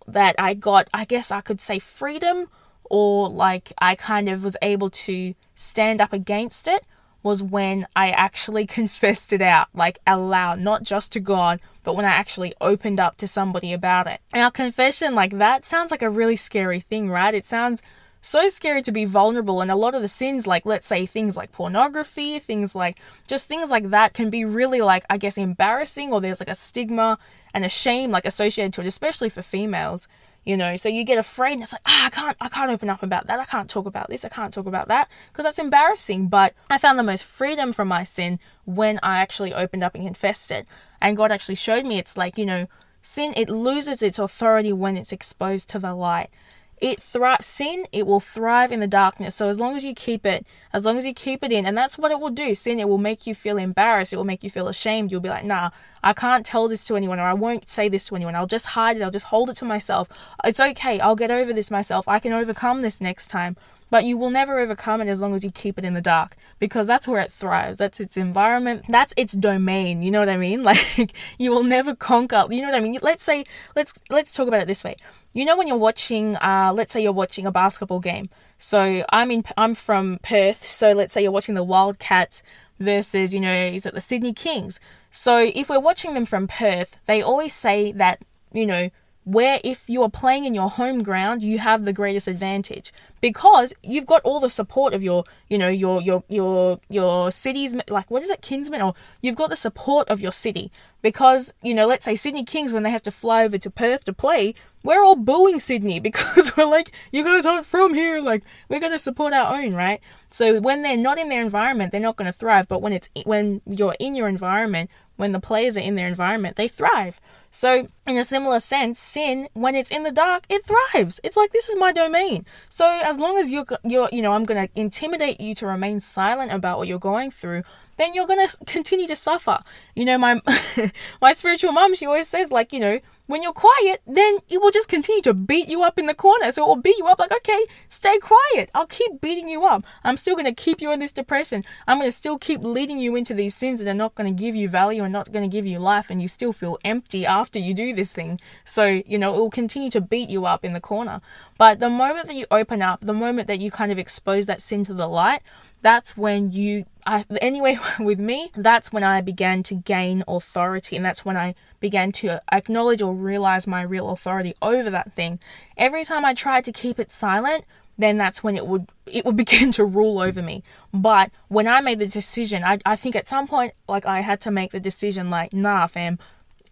that 0.06 0.34
I 0.38 0.52
got, 0.52 0.90
I 0.92 1.06
guess 1.06 1.30
I 1.30 1.40
could 1.40 1.62
say 1.62 1.78
freedom 1.78 2.50
or 2.84 3.28
like 3.28 3.72
I 3.78 3.94
kind 3.94 4.28
of 4.28 4.44
was 4.44 4.56
able 4.62 4.90
to 4.90 5.34
stand 5.54 6.00
up 6.00 6.12
against 6.12 6.68
it 6.68 6.86
was 7.22 7.42
when 7.42 7.86
I 7.96 8.10
actually 8.10 8.66
confessed 8.78 9.32
it 9.32 9.42
out, 9.42 9.68
like 9.74 9.98
aloud, 10.06 10.60
not 10.60 10.82
just 10.84 11.10
to 11.12 11.20
God, 11.20 11.60
but 11.82 11.96
when 11.96 12.04
I 12.04 12.10
actually 12.10 12.54
opened 12.60 13.00
up 13.00 13.16
to 13.16 13.28
somebody 13.28 13.72
about 13.72 14.06
it. 14.06 14.20
Now, 14.34 14.50
confession 14.50 15.14
like 15.14 15.38
that 15.38 15.64
sounds 15.64 15.90
like 15.90 16.02
a 16.02 16.10
really 16.10 16.36
scary 16.36 16.80
thing, 16.80 17.10
right? 17.10 17.34
It 17.34 17.44
sounds 17.44 17.82
so 18.24 18.48
scary 18.48 18.80
to 18.80 18.90
be 18.90 19.04
vulnerable 19.04 19.60
and 19.60 19.70
a 19.70 19.76
lot 19.76 19.94
of 19.94 20.00
the 20.00 20.08
sins 20.08 20.46
like 20.46 20.64
let's 20.64 20.86
say 20.86 21.04
things 21.04 21.36
like 21.36 21.52
pornography 21.52 22.38
things 22.38 22.74
like 22.74 22.98
just 23.26 23.44
things 23.44 23.70
like 23.70 23.90
that 23.90 24.14
can 24.14 24.30
be 24.30 24.46
really 24.46 24.80
like 24.80 25.04
i 25.10 25.18
guess 25.18 25.36
embarrassing 25.36 26.10
or 26.10 26.22
there's 26.22 26.40
like 26.40 26.48
a 26.48 26.54
stigma 26.54 27.18
and 27.52 27.66
a 27.66 27.68
shame 27.68 28.10
like 28.10 28.24
associated 28.24 28.72
to 28.72 28.80
it 28.80 28.86
especially 28.86 29.28
for 29.28 29.42
females 29.42 30.08
you 30.44 30.56
know? 30.56 30.76
So 30.76 30.88
you 30.88 31.04
get 31.04 31.18
afraid 31.18 31.54
and 31.54 31.62
it's 31.62 31.72
like 31.72 31.82
ah, 31.86 32.06
i 32.06 32.10
can't 32.10 32.36
i 32.40 32.48
can't 32.48 32.70
open 32.70 32.90
up 32.90 33.02
about 33.02 33.26
that. 33.26 33.38
I 33.38 33.44
can't 33.44 33.68
talk 33.68 33.86
about 33.86 34.08
this. 34.08 34.24
I 34.24 34.28
can't 34.28 34.52
talk 34.52 34.66
about 34.66 34.88
that. 34.88 35.08
Because 35.32 35.44
that's 35.44 35.58
embarrassing. 35.58 36.28
But 36.28 36.54
i 36.70 36.78
found 36.78 36.98
the 36.98 37.02
most 37.02 37.24
freedom 37.24 37.72
from 37.72 37.88
my 37.88 38.04
sin 38.04 38.38
when 38.64 38.98
i 39.02 39.18
actually 39.18 39.52
opened 39.52 39.84
up 39.84 39.94
and 39.94 40.04
confessed 40.04 40.50
it. 40.50 40.66
And 41.00 41.16
god 41.16 41.32
actually 41.32 41.56
showed 41.56 41.86
me 41.86 41.98
it's 41.98 42.16
like 42.16 42.38
you 42.38 42.46
know 42.46 42.66
sin 43.02 43.34
it 43.36 43.50
loses 43.50 44.02
its 44.02 44.18
authority 44.18 44.72
when 44.72 44.96
it's 44.96 45.12
exposed 45.12 45.68
to 45.68 45.78
the 45.78 45.94
light 45.94 46.30
it 46.78 47.02
thrives 47.02 47.46
sin 47.46 47.86
it 47.92 48.06
will 48.06 48.20
thrive 48.20 48.72
in 48.72 48.80
the 48.80 48.86
darkness. 48.86 49.34
So 49.34 49.48
as 49.48 49.58
long 49.58 49.76
as 49.76 49.84
you 49.84 49.94
keep 49.94 50.26
it 50.26 50.46
as 50.72 50.84
long 50.84 50.98
as 50.98 51.06
you 51.06 51.14
keep 51.14 51.42
it 51.42 51.52
in 51.52 51.66
and 51.66 51.76
that's 51.76 51.98
what 51.98 52.10
it 52.10 52.20
will 52.20 52.30
do. 52.30 52.54
Sin 52.54 52.80
it 52.80 52.88
will 52.88 52.98
make 52.98 53.26
you 53.26 53.34
feel 53.34 53.58
embarrassed. 53.58 54.12
It 54.12 54.16
will 54.16 54.24
make 54.24 54.42
you 54.42 54.50
feel 54.50 54.68
ashamed. 54.68 55.10
You'll 55.10 55.20
be 55.20 55.28
like 55.28 55.44
nah 55.44 55.70
i 56.02 56.12
can't 56.12 56.44
tell 56.44 56.68
this 56.68 56.84
to 56.86 56.96
anyone 56.96 57.18
or 57.18 57.22
i 57.22 57.32
won't 57.32 57.70
say 57.70 57.88
this 57.88 58.04
to 58.06 58.16
anyone. 58.16 58.34
I'll 58.34 58.46
just 58.46 58.66
hide 58.66 58.96
it. 58.96 59.02
I'll 59.02 59.10
just 59.10 59.26
hold 59.26 59.50
it 59.50 59.56
to 59.56 59.64
myself. 59.64 60.08
It's 60.44 60.60
okay. 60.60 61.00
I'll 61.00 61.16
get 61.16 61.30
over 61.30 61.52
this 61.52 61.70
myself. 61.70 62.06
I 62.08 62.18
can 62.18 62.32
overcome 62.32 62.82
this 62.82 63.00
next 63.00 63.28
time 63.28 63.56
but 63.94 64.04
you 64.04 64.16
will 64.16 64.30
never 64.30 64.58
overcome 64.58 65.00
it 65.00 65.06
as 65.06 65.20
long 65.20 65.36
as 65.36 65.44
you 65.44 65.52
keep 65.52 65.78
it 65.78 65.84
in 65.84 65.94
the 65.94 66.00
dark 66.00 66.34
because 66.58 66.88
that's 66.88 67.06
where 67.06 67.20
it 67.20 67.30
thrives. 67.30 67.78
That's 67.78 68.00
its 68.00 68.16
environment. 68.16 68.86
That's 68.88 69.14
its 69.16 69.34
domain. 69.34 70.02
You 70.02 70.10
know 70.10 70.18
what 70.18 70.28
I 70.28 70.36
mean? 70.36 70.64
Like 70.74 71.14
you 71.38 71.52
will 71.52 71.62
never 71.62 71.94
conquer. 71.94 72.44
You 72.50 72.62
know 72.62 72.70
what 72.70 72.74
I 72.74 72.80
mean? 72.80 72.98
Let's 73.02 73.22
say 73.22 73.44
let's 73.76 73.92
let's 74.10 74.34
talk 74.34 74.48
about 74.48 74.62
it 74.62 74.66
this 74.66 74.82
way. 74.82 74.96
You 75.32 75.44
know 75.44 75.56
when 75.56 75.68
you're 75.68 75.76
watching 75.76 76.34
uh 76.38 76.72
let's 76.74 76.92
say 76.92 77.04
you're 77.04 77.12
watching 77.12 77.46
a 77.46 77.52
basketball 77.52 78.00
game. 78.00 78.30
So 78.58 79.04
I'm 79.10 79.30
in 79.30 79.44
I'm 79.56 79.74
from 79.76 80.18
Perth, 80.24 80.66
so 80.66 80.90
let's 80.90 81.14
say 81.14 81.22
you're 81.22 81.30
watching 81.30 81.54
the 81.54 81.62
Wildcats 81.62 82.42
versus, 82.80 83.32
you 83.32 83.38
know, 83.38 83.54
is 83.54 83.86
it 83.86 83.94
the 83.94 84.00
Sydney 84.00 84.32
Kings? 84.32 84.80
So 85.12 85.38
if 85.38 85.68
we're 85.68 85.78
watching 85.78 86.14
them 86.14 86.24
from 86.24 86.48
Perth, 86.48 86.98
they 87.06 87.22
always 87.22 87.54
say 87.54 87.92
that, 87.92 88.22
you 88.52 88.66
know, 88.66 88.90
where 89.24 89.58
if 89.64 89.88
you 89.88 90.02
are 90.02 90.10
playing 90.10 90.44
in 90.44 90.54
your 90.54 90.68
home 90.68 91.02
ground, 91.02 91.42
you 91.42 91.58
have 91.58 91.84
the 91.84 91.92
greatest 91.92 92.28
advantage 92.28 92.92
because 93.20 93.72
you've 93.82 94.06
got 94.06 94.22
all 94.22 94.38
the 94.38 94.50
support 94.50 94.92
of 94.92 95.02
your, 95.02 95.24
you 95.48 95.56
know, 95.56 95.68
your 95.68 96.00
your 96.02 96.22
your 96.28 96.78
your 96.88 97.30
city's 97.30 97.74
like 97.88 98.10
what 98.10 98.22
is 98.22 98.30
it, 98.30 98.42
kinsman, 98.42 98.82
or 98.82 98.94
you've 99.22 99.36
got 99.36 99.48
the 99.50 99.56
support 99.56 100.08
of 100.08 100.20
your 100.20 100.32
city 100.32 100.70
because 101.00 101.52
you 101.62 101.74
know, 101.74 101.86
let's 101.86 102.04
say 102.04 102.14
Sydney 102.14 102.44
Kings 102.44 102.72
when 102.72 102.82
they 102.82 102.90
have 102.90 103.02
to 103.02 103.10
fly 103.10 103.44
over 103.44 103.58
to 103.58 103.70
Perth 103.70 104.04
to 104.04 104.12
play, 104.12 104.54
we're 104.82 105.02
all 105.02 105.16
booing 105.16 105.58
Sydney 105.58 106.00
because 106.08 106.54
we're 106.56 106.66
like, 106.66 106.92
you 107.10 107.24
guys 107.24 107.46
aren't 107.46 107.66
from 107.66 107.94
here, 107.94 108.20
like 108.20 108.44
we're 108.68 108.80
gonna 108.80 108.98
support 108.98 109.32
our 109.32 109.58
own, 109.58 109.74
right? 109.74 110.00
So 110.30 110.60
when 110.60 110.82
they're 110.82 110.96
not 110.96 111.18
in 111.18 111.30
their 111.30 111.40
environment, 111.42 111.92
they're 111.92 112.00
not 112.00 112.16
gonna 112.16 112.32
thrive. 112.32 112.68
But 112.68 112.82
when 112.82 112.92
it's 112.92 113.08
when 113.24 113.62
you're 113.66 113.96
in 113.98 114.14
your 114.14 114.28
environment, 114.28 114.90
when 115.16 115.32
the 115.32 115.40
players 115.40 115.76
are 115.76 115.80
in 115.80 115.94
their 115.94 116.08
environment, 116.08 116.56
they 116.56 116.68
thrive. 116.68 117.20
So, 117.50 117.86
in 118.04 118.16
a 118.16 118.24
similar 118.24 118.58
sense, 118.58 118.98
sin, 118.98 119.48
when 119.52 119.76
it's 119.76 119.92
in 119.92 120.02
the 120.02 120.10
dark, 120.10 120.44
it 120.48 120.66
thrives. 120.66 121.20
It's 121.22 121.36
like 121.36 121.52
this 121.52 121.68
is 121.68 121.76
my 121.76 121.92
domain. 121.92 122.44
So, 122.68 123.00
as 123.04 123.16
long 123.16 123.38
as 123.38 123.48
you're, 123.48 123.64
you're 123.84 124.08
you 124.10 124.22
know, 124.22 124.32
I'm 124.32 124.44
to 124.66 124.80
intimidate 124.80 125.40
you 125.40 125.54
to 125.56 125.66
remain 125.66 126.00
silent 126.00 126.50
about 126.50 126.78
what 126.78 126.88
you're 126.88 126.98
going 126.98 127.30
through, 127.30 127.62
then 127.96 128.12
you're 128.12 128.26
to 128.48 128.56
continue 128.66 129.06
to 129.06 129.14
suffer. 129.14 129.58
You 129.94 130.04
know, 130.04 130.18
my 130.18 130.42
my 131.20 131.32
spiritual 131.32 131.70
mom, 131.70 131.94
she 131.94 132.06
always 132.06 132.28
says 132.28 132.50
like, 132.50 132.72
you 132.72 132.80
know, 132.80 132.98
when 133.26 133.42
you're 133.42 133.52
quiet, 133.52 134.02
then 134.06 134.38
it 134.48 134.60
will 134.60 134.70
just 134.70 134.88
continue 134.88 135.22
to 135.22 135.34
beat 135.34 135.68
you 135.68 135.82
up 135.82 135.98
in 135.98 136.06
the 136.06 136.14
corner. 136.14 136.52
So 136.52 136.64
it 136.64 136.68
will 136.68 136.76
beat 136.82 136.98
you 136.98 137.06
up 137.06 137.18
like, 137.18 137.32
okay, 137.32 137.66
stay 137.88 138.18
quiet. 138.18 138.70
I'll 138.74 138.86
keep 138.86 139.20
beating 139.20 139.48
you 139.48 139.64
up. 139.64 139.84
I'm 140.02 140.16
still 140.16 140.34
going 140.34 140.44
to 140.44 140.52
keep 140.52 140.80
you 140.80 140.92
in 140.92 141.00
this 141.00 141.12
depression. 141.12 141.64
I'm 141.86 141.98
going 141.98 142.08
to 142.08 142.12
still 142.12 142.38
keep 142.38 142.62
leading 142.62 142.98
you 142.98 143.16
into 143.16 143.34
these 143.34 143.54
sins 143.54 143.80
that 143.80 143.90
are 143.90 143.94
not 143.94 144.14
going 144.14 144.34
to 144.34 144.42
give 144.42 144.54
you 144.54 144.68
value 144.68 145.02
and 145.02 145.12
not 145.12 145.32
going 145.32 145.48
to 145.48 145.54
give 145.54 145.66
you 145.66 145.78
life. 145.78 146.10
And 146.10 146.20
you 146.20 146.28
still 146.28 146.52
feel 146.52 146.78
empty 146.84 147.24
after 147.24 147.58
you 147.58 147.72
do 147.72 147.94
this 147.94 148.12
thing. 148.12 148.40
So, 148.64 149.02
you 149.06 149.18
know, 149.18 149.34
it 149.34 149.38
will 149.38 149.50
continue 149.50 149.90
to 149.90 150.00
beat 150.00 150.28
you 150.28 150.44
up 150.46 150.64
in 150.64 150.74
the 150.74 150.80
corner. 150.80 151.20
But 151.56 151.80
the 151.80 151.90
moment 151.90 152.26
that 152.26 152.36
you 152.36 152.46
open 152.50 152.82
up, 152.82 153.00
the 153.00 153.14
moment 153.14 153.48
that 153.48 153.60
you 153.60 153.70
kind 153.70 153.90
of 153.90 153.98
expose 153.98 154.46
that 154.46 154.60
sin 154.60 154.84
to 154.84 154.94
the 154.94 155.06
light, 155.06 155.42
that's 155.84 156.16
when 156.16 156.50
you 156.50 156.86
I, 157.06 157.26
anyway 157.42 157.78
with 158.00 158.18
me 158.18 158.50
that's 158.56 158.90
when 158.90 159.04
i 159.04 159.20
began 159.20 159.62
to 159.64 159.74
gain 159.74 160.24
authority 160.26 160.96
and 160.96 161.04
that's 161.04 161.24
when 161.24 161.36
i 161.36 161.54
began 161.78 162.10
to 162.12 162.40
acknowledge 162.50 163.02
or 163.02 163.14
realize 163.14 163.66
my 163.66 163.82
real 163.82 164.08
authority 164.08 164.54
over 164.62 164.88
that 164.88 165.12
thing. 165.12 165.38
Every 165.76 166.02
time 166.02 166.24
i 166.24 166.32
tried 166.32 166.64
to 166.64 166.72
keep 166.72 166.98
it 166.98 167.12
silent 167.12 167.64
then 167.98 168.16
that's 168.16 168.42
when 168.42 168.56
it 168.56 168.66
would 168.66 168.88
it 169.06 169.24
would 169.26 169.36
begin 169.44 169.70
to 169.72 169.84
rule 169.84 170.18
over 170.18 170.40
me. 170.40 170.62
But 170.94 171.30
when 171.48 171.68
i 171.68 171.82
made 171.82 171.98
the 171.98 172.06
decision 172.06 172.64
i, 172.64 172.78
I 172.86 172.96
think 172.96 173.14
at 173.14 173.28
some 173.28 173.46
point 173.46 173.74
like 173.86 174.06
i 174.06 174.20
had 174.20 174.40
to 174.42 174.50
make 174.50 174.70
the 174.72 174.80
decision 174.80 175.28
like 175.28 175.52
nah 175.52 175.86
fam 175.86 176.18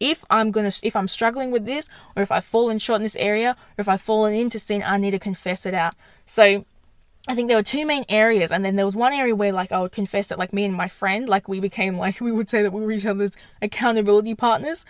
if 0.01 0.25
i'm 0.31 0.51
gonna 0.51 0.73
if 0.83 0.97
i'm 0.97 1.09
struggling 1.09 1.51
with 1.51 1.67
this 1.67 1.91
or 2.17 2.23
if 2.23 2.33
i've 2.33 2.45
fallen 2.45 2.79
short 2.79 2.97
in 2.97 3.03
this 3.03 3.17
area 3.17 3.51
or 3.77 3.83
if 3.83 3.89
i've 3.89 4.01
fallen 4.01 4.33
into 4.33 4.59
sin 4.59 4.83
i 4.85 4.97
need 4.97 5.11
to 5.11 5.19
confess 5.19 5.67
it 5.67 5.75
out. 5.75 5.95
So 6.25 6.65
I 7.29 7.37
think 7.37 7.47
there 7.49 7.57
were 7.57 7.63
two 7.63 7.87
main 7.87 8.05
areas, 8.09 8.51
and 8.51 8.65
then 8.65 8.75
there 8.75 8.85
was 8.85 8.97
one 8.97 9.13
area 9.13 9.35
where, 9.35 9.53
like, 9.53 9.71
I 9.71 9.81
would 9.81 9.93
confess 9.93 10.27
that, 10.29 10.41
like, 10.41 10.53
me 10.53 10.65
and 10.65 10.75
my 10.75 10.89
friend, 10.89 11.29
like, 11.29 11.47
we 11.47 11.61
became, 11.61 11.97
like, 11.97 12.21
we 12.21 12.33
would 12.33 12.51
say 12.51 12.63
that 12.63 12.73
we 12.73 12.83
were 12.85 12.91
each 12.91 13.07
other's 13.07 13.37
accountability 13.61 14.35
partners. 14.35 14.85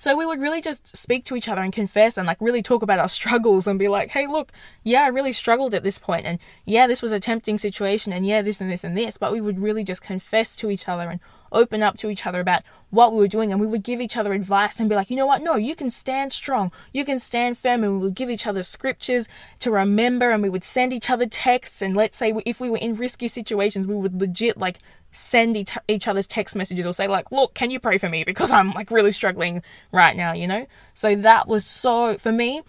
So 0.00 0.14
we 0.14 0.26
would 0.26 0.38
really 0.38 0.60
just 0.60 0.96
speak 0.96 1.24
to 1.24 1.34
each 1.34 1.48
other 1.48 1.62
and 1.62 1.72
confess 1.72 2.18
and, 2.18 2.26
like, 2.26 2.36
really 2.40 2.62
talk 2.62 2.82
about 2.82 2.98
our 2.98 3.08
struggles 3.20 3.66
and 3.66 3.78
be 3.78 3.88
like, 3.88 4.10
hey, 4.10 4.26
look, 4.26 4.52
yeah, 4.84 5.02
I 5.02 5.08
really 5.08 5.32
struggled 5.32 5.74
at 5.74 5.82
this 5.82 5.98
point, 5.98 6.26
and 6.26 6.38
yeah, 6.66 6.86
this 6.86 7.00
was 7.00 7.10
a 7.10 7.18
tempting 7.18 7.56
situation, 7.56 8.12
and 8.12 8.26
yeah, 8.26 8.42
this 8.42 8.60
and 8.60 8.70
this 8.70 8.84
and 8.84 8.96
this, 8.96 9.16
but 9.16 9.32
we 9.32 9.40
would 9.40 9.58
really 9.58 9.82
just 9.82 10.02
confess 10.02 10.54
to 10.56 10.70
each 10.70 10.88
other 10.88 11.08
and 11.08 11.20
open 11.52 11.82
up 11.82 11.96
to 11.98 12.10
each 12.10 12.26
other 12.26 12.40
about 12.40 12.62
what 12.90 13.12
we 13.12 13.18
were 13.18 13.28
doing 13.28 13.52
and 13.52 13.60
we 13.60 13.66
would 13.66 13.82
give 13.82 14.00
each 14.00 14.16
other 14.16 14.32
advice 14.32 14.80
and 14.80 14.88
be 14.88 14.94
like, 14.94 15.10
you 15.10 15.16
know 15.16 15.26
what? 15.26 15.42
No, 15.42 15.56
you 15.56 15.74
can 15.74 15.90
stand 15.90 16.32
strong. 16.32 16.72
You 16.92 17.04
can 17.04 17.18
stand 17.18 17.58
firm. 17.58 17.84
And 17.84 17.94
we 17.94 17.98
would 18.06 18.14
give 18.14 18.30
each 18.30 18.46
other 18.46 18.62
scriptures 18.62 19.28
to 19.60 19.70
remember 19.70 20.30
and 20.30 20.42
we 20.42 20.48
would 20.48 20.64
send 20.64 20.92
each 20.92 21.10
other 21.10 21.26
texts. 21.26 21.82
And 21.82 21.96
let's 21.96 22.16
say 22.16 22.32
if 22.46 22.60
we 22.60 22.70
were 22.70 22.78
in 22.78 22.94
risky 22.94 23.28
situations, 23.28 23.86
we 23.86 23.96
would 23.96 24.20
legit 24.20 24.56
like 24.56 24.78
send 25.10 25.56
each, 25.56 26.08
other's 26.08 26.26
text 26.26 26.54
messages 26.56 26.86
or 26.86 26.92
say 26.92 27.08
like, 27.08 27.30
look, 27.32 27.54
can 27.54 27.70
you 27.70 27.80
pray 27.80 27.98
for 27.98 28.08
me? 28.08 28.24
Because 28.24 28.52
I'm 28.52 28.72
like 28.72 28.90
really 28.90 29.12
struggling 29.12 29.62
right 29.92 30.16
now, 30.16 30.32
you 30.32 30.46
know? 30.46 30.66
So 30.94 31.14
that 31.16 31.48
was 31.48 31.64
so, 31.64 32.16
for 32.18 32.32
me, 32.32 32.62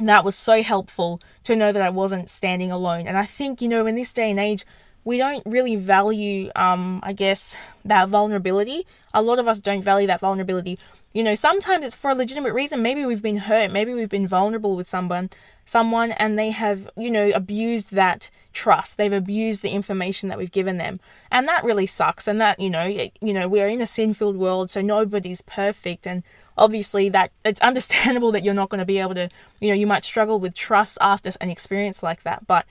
that 0.00 0.24
was 0.24 0.36
so 0.36 0.62
helpful 0.62 1.20
to 1.44 1.56
know 1.56 1.72
that 1.72 1.82
I 1.82 1.90
wasn't 1.90 2.30
standing 2.30 2.70
alone. 2.70 3.06
And 3.06 3.16
I 3.16 3.26
think, 3.26 3.60
you 3.60 3.68
know, 3.68 3.86
in 3.86 3.94
this 3.94 4.12
day 4.12 4.30
and 4.30 4.38
age, 4.38 4.64
we 5.04 5.18
don't 5.18 5.44
really 5.46 5.76
value, 5.76 6.50
um, 6.54 7.00
I 7.02 7.12
guess, 7.12 7.56
that 7.84 8.08
vulnerability. 8.08 8.86
A 9.14 9.22
lot 9.22 9.38
of 9.38 9.48
us 9.48 9.60
don't 9.60 9.82
value 9.82 10.06
that 10.06 10.20
vulnerability. 10.20 10.78
You 11.14 11.22
know, 11.22 11.34
sometimes 11.34 11.84
it's 11.84 11.96
for 11.96 12.10
a 12.10 12.14
legitimate 12.14 12.52
reason. 12.52 12.82
Maybe 12.82 13.04
we've 13.06 13.22
been 13.22 13.38
hurt. 13.38 13.72
Maybe 13.72 13.94
we've 13.94 14.10
been 14.10 14.28
vulnerable 14.28 14.76
with 14.76 14.86
someone, 14.86 15.30
someone, 15.64 16.12
and 16.12 16.38
they 16.38 16.50
have, 16.50 16.90
you 16.96 17.10
know, 17.10 17.30
abused 17.34 17.94
that 17.94 18.30
trust. 18.52 18.98
They've 18.98 19.12
abused 19.12 19.62
the 19.62 19.70
information 19.70 20.28
that 20.28 20.36
we've 20.36 20.52
given 20.52 20.76
them, 20.76 21.00
and 21.30 21.48
that 21.48 21.64
really 21.64 21.86
sucks. 21.86 22.28
And 22.28 22.40
that, 22.42 22.60
you 22.60 22.68
know, 22.68 22.84
you 22.84 23.32
know, 23.32 23.48
we're 23.48 23.68
in 23.68 23.80
a 23.80 23.86
sin-filled 23.86 24.36
world, 24.36 24.70
so 24.70 24.82
nobody's 24.82 25.40
perfect, 25.40 26.06
and 26.06 26.22
obviously 26.58 27.08
that 27.08 27.30
it's 27.44 27.60
understandable 27.70 28.32
that 28.32 28.44
you're 28.44 28.52
not 28.52 28.68
going 28.68 28.80
to 28.80 28.84
be 28.84 28.98
able 28.98 29.14
to, 29.14 29.30
you 29.60 29.68
know, 29.68 29.74
you 29.74 29.86
might 29.86 30.04
struggle 30.04 30.38
with 30.38 30.54
trust 30.54 30.98
after 31.00 31.30
an 31.40 31.48
experience 31.48 32.02
like 32.02 32.22
that, 32.24 32.46
but 32.46 32.66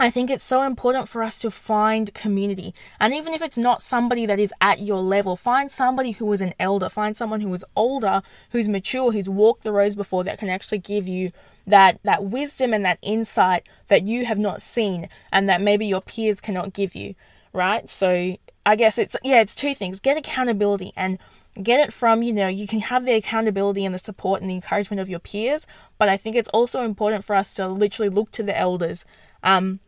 I 0.00 0.08
think 0.08 0.30
it's 0.30 0.42
so 0.42 0.62
important 0.62 1.10
for 1.10 1.22
us 1.22 1.38
to 1.40 1.50
find 1.50 2.14
community. 2.14 2.74
And 2.98 3.12
even 3.12 3.34
if 3.34 3.42
it's 3.42 3.58
not 3.58 3.82
somebody 3.82 4.24
that 4.24 4.40
is 4.40 4.54
at 4.58 4.80
your 4.80 5.02
level, 5.02 5.36
find 5.36 5.70
somebody 5.70 6.12
who 6.12 6.32
is 6.32 6.40
an 6.40 6.54
elder, 6.58 6.88
find 6.88 7.14
someone 7.14 7.42
who 7.42 7.52
is 7.52 7.66
older, 7.76 8.22
who's 8.48 8.66
mature, 8.66 9.12
who's 9.12 9.28
walked 9.28 9.62
the 9.62 9.72
roads 9.72 9.96
before 9.96 10.24
that 10.24 10.38
can 10.38 10.48
actually 10.48 10.78
give 10.78 11.06
you 11.06 11.32
that 11.66 12.00
that 12.04 12.24
wisdom 12.24 12.72
and 12.72 12.82
that 12.82 12.98
insight 13.02 13.68
that 13.88 14.04
you 14.04 14.24
have 14.24 14.38
not 14.38 14.62
seen 14.62 15.06
and 15.32 15.50
that 15.50 15.60
maybe 15.60 15.86
your 15.86 16.00
peers 16.00 16.40
cannot 16.40 16.72
give 16.72 16.94
you, 16.94 17.14
right? 17.52 17.90
So 17.90 18.38
I 18.64 18.76
guess 18.76 18.96
it's 18.96 19.16
yeah, 19.22 19.42
it's 19.42 19.54
two 19.54 19.74
things. 19.74 20.00
Get 20.00 20.16
accountability 20.16 20.94
and 20.96 21.18
get 21.62 21.78
it 21.78 21.92
from, 21.92 22.22
you 22.22 22.32
know, 22.32 22.48
you 22.48 22.66
can 22.66 22.80
have 22.80 23.04
the 23.04 23.12
accountability 23.12 23.84
and 23.84 23.94
the 23.94 23.98
support 23.98 24.40
and 24.40 24.48
the 24.48 24.54
encouragement 24.54 24.98
of 24.98 25.10
your 25.10 25.18
peers, 25.18 25.66
but 25.98 26.08
I 26.08 26.16
think 26.16 26.36
it's 26.36 26.48
also 26.48 26.84
important 26.84 27.22
for 27.22 27.36
us 27.36 27.52
to 27.54 27.68
literally 27.68 28.08
look 28.08 28.30
to 28.32 28.42
the 28.42 28.58
elders. 28.58 29.04
Um, 29.42 29.80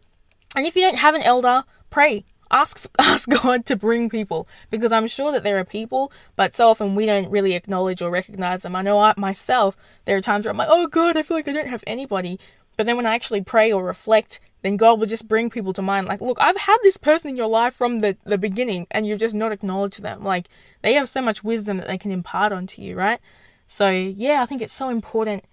and 0.57 0.67
if 0.67 0.77
you 0.77 0.83
don't 0.83 0.97
have 0.97 1.15
an 1.15 1.23
elder, 1.23 1.65
pray. 1.91 2.25
Ask 2.51 2.87
ask 2.99 3.29
God 3.29 3.65
to 3.67 3.77
bring 3.77 4.11
people 4.11 4.47
because 4.71 4.93
I'm 4.93 5.07
sure 5.07 5.33
that 5.33 5.43
there 5.43 5.59
are 5.59 5.65
people, 5.65 6.13
but 6.37 6.55
so 6.55 6.69
often 6.69 6.95
we 6.95 7.07
don't 7.07 7.31
really 7.31 7.55
acknowledge 7.55 8.03
or 8.03 8.11
recognize 8.11 8.63
them. 8.63 8.77
I 8.77 8.83
know 8.83 8.99
I 8.99 9.15
myself, 9.17 9.77
there 10.05 10.17
are 10.17 10.21
times 10.21 10.45
where 10.45 10.51
I'm 10.51 10.59
like, 10.59 10.69
oh 10.71 10.87
God, 10.87 11.17
I 11.17 11.23
feel 11.23 11.37
like 11.37 11.49
I 11.49 11.53
don't 11.53 11.69
have 11.69 11.85
anybody. 11.87 12.39
But 12.77 12.87
then 12.87 12.97
when 12.97 13.07
I 13.07 13.15
actually 13.15 13.43
pray 13.43 13.73
or 13.73 13.85
reflect, 13.85 14.41
then 14.63 14.77
God 14.77 14.99
will 14.99 15.07
just 15.07 15.29
bring 15.29 15.51
people 15.51 15.73
to 15.75 15.83
mind. 15.83 16.07
Like, 16.07 16.21
look, 16.21 16.39
I've 16.41 16.57
had 16.57 16.79
this 16.83 16.97
person 16.97 17.31
in 17.31 17.37
your 17.37 17.49
life 17.49 17.75
from 17.75 18.01
the, 18.01 18.17
the 18.25 18.39
beginning, 18.39 18.87
and 18.91 19.07
you've 19.07 19.21
just 19.21 19.35
not 19.35 19.53
acknowledged 19.53 20.03
them. 20.03 20.25
Like, 20.25 20.49
they 20.83 20.95
have 20.95 21.09
so 21.09 21.21
much 21.21 21.45
wisdom 21.45 21.79
that 21.79 21.89
they 21.89 21.99
can 21.99 22.11
impart 22.11 22.53
onto 22.53 22.81
you, 22.81 22.97
right? 22.97 23.21
So, 23.67 23.91
yeah, 23.91 24.43
I 24.43 24.47
think 24.47 24.63
it's 24.63 24.73
so 24.73 24.89
important 24.89 25.45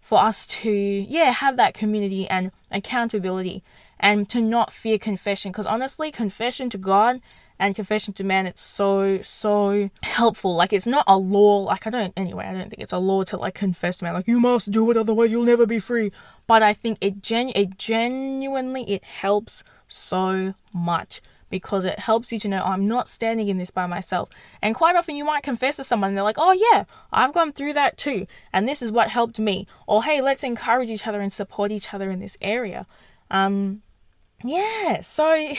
for 0.00 0.18
us 0.18 0.46
to, 0.46 0.70
yeah, 0.70 1.30
have 1.30 1.56
that 1.56 1.74
community 1.74 2.28
and 2.28 2.52
accountability 2.70 3.62
and 4.04 4.28
to 4.28 4.40
not 4.40 4.70
fear 4.70 4.98
confession 4.98 5.50
because 5.50 5.66
honestly 5.66 6.12
confession 6.12 6.68
to 6.68 6.78
god 6.78 7.20
and 7.58 7.74
confession 7.74 8.12
to 8.12 8.22
man 8.22 8.46
it's 8.46 8.62
so 8.62 9.20
so 9.22 9.90
helpful 10.02 10.54
like 10.54 10.72
it's 10.72 10.86
not 10.86 11.04
a 11.08 11.16
law 11.16 11.58
like 11.60 11.86
i 11.86 11.90
don't 11.90 12.12
anyway 12.16 12.44
i 12.44 12.52
don't 12.52 12.68
think 12.68 12.82
it's 12.82 12.92
a 12.92 12.98
law 12.98 13.24
to 13.24 13.36
like 13.36 13.54
confess 13.54 13.96
to 13.96 14.04
man 14.04 14.12
like 14.12 14.28
you 14.28 14.38
must 14.38 14.70
do 14.70 14.88
it 14.90 14.96
otherwise 14.96 15.32
you'll 15.32 15.44
never 15.44 15.66
be 15.66 15.78
free 15.78 16.12
but 16.46 16.62
i 16.62 16.72
think 16.72 16.98
it 17.00 17.22
gen 17.22 17.50
it 17.54 17.78
genuinely 17.78 18.88
it 18.88 19.02
helps 19.02 19.64
so 19.88 20.54
much 20.72 21.22
because 21.48 21.84
it 21.84 22.00
helps 22.00 22.32
you 22.32 22.38
to 22.40 22.48
know 22.48 22.64
I'm 22.64 22.88
not 22.88 23.06
standing 23.06 23.46
in 23.46 23.58
this 23.58 23.70
by 23.70 23.86
myself. 23.86 24.28
And 24.60 24.74
quite 24.74 24.96
often 24.96 25.14
you 25.14 25.24
might 25.24 25.44
confess 25.44 25.76
to 25.76 25.84
someone 25.84 26.08
and 26.08 26.16
they're 26.16 26.24
like, 26.24 26.34
oh 26.36 26.50
yeah, 26.50 26.82
I've 27.12 27.32
gone 27.32 27.52
through 27.52 27.74
that 27.74 27.96
too. 27.96 28.26
And 28.52 28.66
this 28.66 28.82
is 28.82 28.90
what 28.90 29.08
helped 29.08 29.38
me. 29.38 29.68
Or 29.86 30.02
hey, 30.02 30.20
let's 30.20 30.42
encourage 30.42 30.88
each 30.88 31.06
other 31.06 31.20
and 31.20 31.32
support 31.32 31.70
each 31.70 31.94
other 31.94 32.10
in 32.10 32.18
this 32.18 32.36
area. 32.40 32.88
Um, 33.30 33.82
yeah, 34.44 35.00
so 35.00 35.24
I 35.26 35.52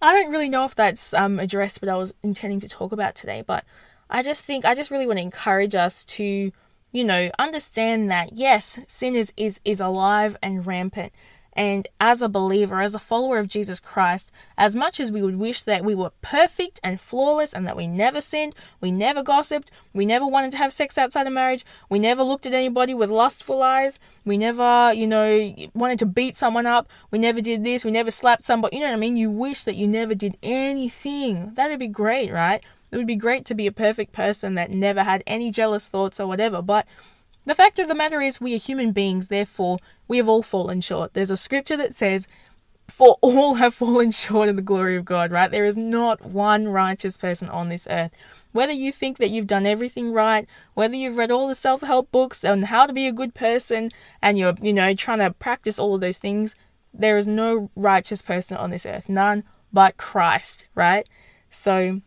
don't 0.00 0.30
really 0.30 0.48
know 0.48 0.64
if 0.64 0.76
that's 0.76 1.12
um, 1.14 1.40
addressed 1.40 1.82
what 1.82 1.88
I 1.88 1.96
was 1.96 2.14
intending 2.22 2.60
to 2.60 2.68
talk 2.68 2.92
about 2.92 3.16
today, 3.16 3.42
but 3.44 3.64
I 4.08 4.22
just 4.22 4.44
think 4.44 4.64
I 4.64 4.76
just 4.76 4.92
really 4.92 5.06
want 5.06 5.18
to 5.18 5.24
encourage 5.24 5.74
us 5.74 6.04
to, 6.04 6.52
you 6.92 7.04
know, 7.04 7.30
understand 7.40 8.12
that 8.12 8.34
yes, 8.34 8.78
sin 8.86 9.16
is 9.16 9.32
is, 9.36 9.60
is 9.64 9.80
alive 9.80 10.36
and 10.40 10.64
rampant, 10.64 11.12
and 11.56 11.88
as 12.00 12.20
a 12.20 12.28
believer, 12.28 12.80
as 12.80 12.94
a 12.94 12.98
follower 12.98 13.38
of 13.38 13.48
Jesus 13.48 13.80
Christ, 13.80 14.32
as 14.58 14.74
much 14.74 14.98
as 15.00 15.12
we 15.12 15.22
would 15.22 15.36
wish 15.36 15.62
that 15.62 15.84
we 15.84 15.94
were 15.94 16.10
perfect 16.20 16.80
and 16.82 17.00
flawless 17.00 17.52
and 17.52 17.66
that 17.66 17.76
we 17.76 17.86
never 17.86 18.20
sinned, 18.20 18.54
we 18.80 18.90
never 18.90 19.22
gossiped, 19.22 19.70
we 19.92 20.04
never 20.04 20.26
wanted 20.26 20.50
to 20.52 20.58
have 20.58 20.72
sex 20.72 20.98
outside 20.98 21.26
of 21.26 21.32
marriage, 21.32 21.64
we 21.88 21.98
never 21.98 22.22
looked 22.22 22.46
at 22.46 22.54
anybody 22.54 22.94
with 22.94 23.10
lustful 23.10 23.62
eyes, 23.62 23.98
we 24.24 24.36
never, 24.36 24.92
you 24.92 25.06
know, 25.06 25.54
wanted 25.74 25.98
to 26.00 26.06
beat 26.06 26.36
someone 26.36 26.66
up, 26.66 26.90
we 27.10 27.18
never 27.18 27.40
did 27.40 27.64
this, 27.64 27.84
we 27.84 27.90
never 27.90 28.10
slapped 28.10 28.44
somebody, 28.44 28.76
you 28.76 28.82
know 28.82 28.88
what 28.88 28.96
I 28.96 28.98
mean? 28.98 29.16
You 29.16 29.30
wish 29.30 29.64
that 29.64 29.76
you 29.76 29.86
never 29.86 30.14
did 30.14 30.36
anything. 30.42 31.52
That'd 31.54 31.78
be 31.78 31.88
great, 31.88 32.32
right? 32.32 32.62
It 32.90 32.96
would 32.96 33.06
be 33.06 33.16
great 33.16 33.44
to 33.46 33.54
be 33.54 33.66
a 33.66 33.72
perfect 33.72 34.12
person 34.12 34.54
that 34.54 34.70
never 34.70 35.02
had 35.02 35.24
any 35.26 35.50
jealous 35.50 35.86
thoughts 35.86 36.20
or 36.20 36.28
whatever, 36.28 36.62
but 36.62 36.86
the 37.44 37.54
fact 37.54 37.78
of 37.78 37.88
the 37.88 37.94
matter 37.94 38.20
is, 38.20 38.40
we 38.40 38.54
are 38.54 38.58
human 38.58 38.92
beings, 38.92 39.28
therefore, 39.28 39.78
we 40.08 40.16
have 40.16 40.28
all 40.28 40.42
fallen 40.42 40.80
short. 40.80 41.12
There's 41.12 41.30
a 41.30 41.36
scripture 41.36 41.76
that 41.76 41.94
says, 41.94 42.26
For 42.88 43.18
all 43.20 43.54
have 43.54 43.74
fallen 43.74 44.10
short 44.10 44.48
of 44.48 44.56
the 44.56 44.62
glory 44.62 44.96
of 44.96 45.04
God, 45.04 45.30
right? 45.30 45.50
There 45.50 45.64
is 45.64 45.76
not 45.76 46.24
one 46.24 46.68
righteous 46.68 47.16
person 47.16 47.48
on 47.48 47.68
this 47.68 47.86
earth. 47.90 48.12
Whether 48.52 48.72
you 48.72 48.92
think 48.92 49.18
that 49.18 49.30
you've 49.30 49.48
done 49.48 49.66
everything 49.66 50.12
right, 50.12 50.46
whether 50.74 50.94
you've 50.94 51.16
read 51.16 51.30
all 51.30 51.48
the 51.48 51.54
self 51.54 51.82
help 51.82 52.10
books 52.12 52.44
on 52.44 52.62
how 52.62 52.86
to 52.86 52.92
be 52.92 53.06
a 53.06 53.12
good 53.12 53.34
person, 53.34 53.90
and 54.22 54.38
you're, 54.38 54.54
you 54.62 54.72
know, 54.72 54.94
trying 54.94 55.18
to 55.18 55.32
practice 55.32 55.78
all 55.78 55.96
of 55.96 56.00
those 56.00 56.18
things, 56.18 56.54
there 56.92 57.18
is 57.18 57.26
no 57.26 57.70
righteous 57.74 58.22
person 58.22 58.56
on 58.56 58.70
this 58.70 58.86
earth. 58.86 59.08
None 59.08 59.44
but 59.72 59.96
Christ, 59.96 60.68
right? 60.74 61.08
So, 61.50 62.00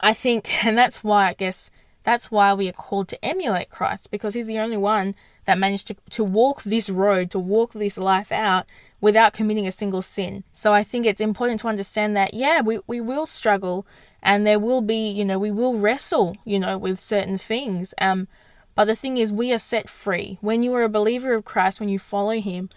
I 0.00 0.12
think, 0.12 0.64
and 0.66 0.76
that's 0.76 1.02
why 1.02 1.28
I 1.28 1.34
guess 1.34 1.70
that's 2.04 2.30
why 2.30 2.54
we 2.54 2.68
are 2.68 2.72
called 2.72 3.08
to 3.08 3.24
emulate 3.24 3.70
Christ 3.70 4.10
because 4.10 4.34
he's 4.34 4.46
the 4.46 4.58
only 4.58 4.76
one 4.76 5.14
that 5.44 5.58
managed 5.58 5.86
to, 5.88 5.96
to 6.10 6.24
walk 6.24 6.62
this 6.62 6.90
road, 6.90 7.30
to 7.30 7.38
walk 7.38 7.72
this 7.72 7.98
life 7.98 8.30
out 8.30 8.66
without 9.00 9.32
committing 9.32 9.66
a 9.66 9.72
single 9.72 10.02
sin. 10.02 10.44
So 10.52 10.72
I 10.72 10.84
think 10.84 11.06
it's 11.06 11.20
important 11.20 11.60
to 11.60 11.68
understand 11.68 12.16
that, 12.16 12.34
yeah, 12.34 12.60
we, 12.60 12.80
we 12.86 13.00
will 13.00 13.26
struggle 13.26 13.86
and 14.22 14.46
there 14.46 14.58
will 14.58 14.80
be, 14.80 15.08
you 15.10 15.24
know, 15.24 15.38
we 15.38 15.50
will 15.50 15.78
wrestle, 15.78 16.36
you 16.44 16.58
know, 16.58 16.76
with 16.76 17.00
certain 17.00 17.38
things. 17.38 17.94
Um, 17.98 18.28
but 18.74 18.84
the 18.84 18.96
thing 18.96 19.16
is, 19.16 19.32
we 19.32 19.52
are 19.52 19.58
set 19.58 19.88
free. 19.88 20.38
When 20.40 20.62
you 20.62 20.74
are 20.74 20.82
a 20.82 20.88
believer 20.88 21.34
of 21.34 21.44
Christ, 21.44 21.80
when 21.80 21.88
you 21.88 21.98
follow 21.98 22.40
him, 22.40 22.70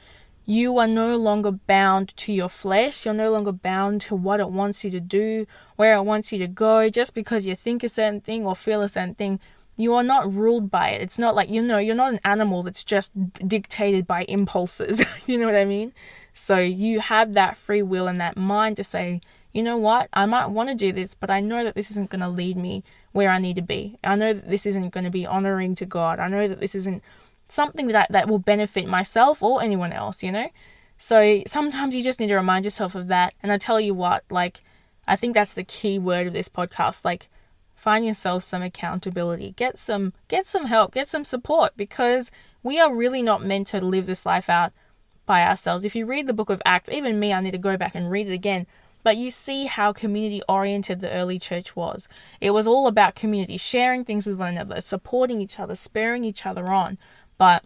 you 0.46 0.78
are 0.78 0.88
no 0.88 1.16
longer 1.18 1.52
bound 1.52 2.16
to 2.18 2.34
your 2.34 2.50
flesh. 2.50 3.06
You're 3.06 3.14
no 3.14 3.32
longer 3.32 3.52
bound 3.52 4.02
to 4.02 4.16
what 4.16 4.40
it 4.40 4.50
wants 4.50 4.84
you 4.84 4.92
to 4.92 5.00
do, 5.00 5.46
where 5.76 5.96
it 5.96 6.04
wants 6.04 6.32
you 6.32 6.40
to 6.40 6.48
go, 6.48 6.90
just 6.90 7.14
because 7.14 7.46
you 7.46 7.56
think 7.56 7.84
a 7.84 7.90
certain 7.90 8.22
thing 8.22 8.46
or 8.46 8.56
feel 8.56 8.82
a 8.82 8.90
certain 8.90 9.16
thing. 9.16 9.40
You 9.78 9.94
are 9.96 10.04
not 10.04 10.32
ruled 10.32 10.70
by 10.70 10.90
it. 10.90 11.02
It's 11.02 11.18
not 11.18 11.36
like, 11.36 11.50
you 11.50 11.62
know, 11.62 11.78
you're 11.78 11.96
not 11.96 12.14
an 12.14 12.20
animal 12.24 12.64
that's 12.64 12.84
just 12.84 13.12
dictated 13.48 14.06
by 14.06 14.24
impulses. 14.24 15.04
you 15.28 15.40
know 15.40 15.46
what 15.46 15.56
I 15.56 15.66
mean? 15.66 15.94
So 16.34 16.58
you 16.58 17.00
have 17.00 17.34
that 17.34 17.58
free 17.58 17.82
will 17.82 18.08
and 18.08 18.20
that 18.20 18.38
mind 18.38 18.78
to 18.78 18.84
say, 18.84 19.22
you 19.54 19.64
know 19.64 19.78
what, 19.78 20.10
I 20.14 20.26
might 20.26 20.48
want 20.48 20.70
to 20.70 20.76
do 20.76 20.92
this, 20.92 21.14
but 21.14 21.30
I 21.30 21.42
know 21.42 21.64
that 21.64 21.76
this 21.76 21.92
isn't 21.92 22.10
going 22.10 22.22
to 22.22 22.30
lead 22.30 22.58
me 22.58 22.84
where 23.12 23.30
I 23.30 23.40
need 23.40 23.58
to 23.58 23.62
be. 23.62 23.98
I 24.04 24.16
know 24.16 24.34
that 24.34 24.50
this 24.50 24.66
isn't 24.66 24.92
going 24.92 25.04
to 25.04 25.10
be 25.10 25.26
honoring 25.26 25.76
to 25.76 25.86
God. 25.86 26.20
I 26.20 26.30
know 26.30 26.48
that 26.48 26.60
this 26.60 26.76
isn't 26.76 27.04
something 27.52 27.88
that 27.88 28.10
that 28.12 28.30
will 28.30 28.40
benefit 28.40 28.88
myself 28.88 29.44
or 29.44 29.62
anyone 29.62 29.92
else, 29.92 30.24
you 30.24 30.32
know? 30.32 30.50
So 30.98 31.44
sometimes 31.48 31.96
you 31.96 32.02
just 32.02 32.20
need 32.20 32.28
to 32.28 32.36
remind 32.36 32.64
yourself 32.64 32.96
of 32.96 33.08
that. 33.08 33.34
And 33.44 33.52
I 33.52 33.58
tell 33.58 33.80
you 33.80 33.94
what, 33.94 34.24
like, 34.30 34.64
I 35.08 35.16
think 35.16 35.34
that's 35.34 35.54
the 35.54 35.64
key 35.64 36.00
word 36.00 36.28
of 36.28 36.34
this 36.34 36.48
podcast. 36.48 37.04
Like, 37.04 37.28
find 37.76 38.06
yourself 38.06 38.44
some 38.44 38.62
accountability. 38.62 39.52
Get 39.58 39.78
some 39.78 40.14
get 40.30 40.46
some 40.46 40.66
help, 40.66 40.94
get 40.94 41.10
some 41.10 41.26
support 41.26 41.74
because 41.76 42.32
we 42.64 42.80
are 42.80 42.94
really 42.94 43.22
not 43.22 43.44
meant 43.44 43.68
to 43.68 43.82
live 43.82 44.06
this 44.06 44.26
life 44.26 44.48
out 44.48 44.72
by 45.26 45.44
ourselves. 45.44 45.84
If 45.84 45.96
you 45.96 46.06
read 46.06 46.28
the 46.28 46.34
book 46.34 46.50
of 46.50 46.62
Acts, 46.66 46.90
even 46.90 47.20
me, 47.20 47.34
I 47.34 47.42
need 47.42 47.52
to 47.52 47.58
go 47.58 47.76
back 47.76 47.96
and 47.96 48.10
read 48.10 48.28
it 48.28 48.34
again. 48.34 48.66
But 49.04 49.18
you 49.18 49.32
see 49.32 49.66
how 49.66 49.94
community 49.94 50.42
oriented 50.48 51.02
the 51.02 51.12
early 51.12 51.40
church 51.40 51.76
was. 51.76 52.08
It 52.40 52.52
was 52.52 52.68
all 52.68 52.86
about 52.86 53.16
community, 53.16 53.58
sharing 53.58 54.06
things 54.06 54.26
with 54.26 54.38
one 54.38 54.54
another, 54.54 54.80
supporting 54.80 55.42
each 55.42 55.60
other, 55.60 55.74
spurring 55.76 56.24
each 56.24 56.46
other 56.46 56.68
on. 56.68 57.00
But 57.42 57.64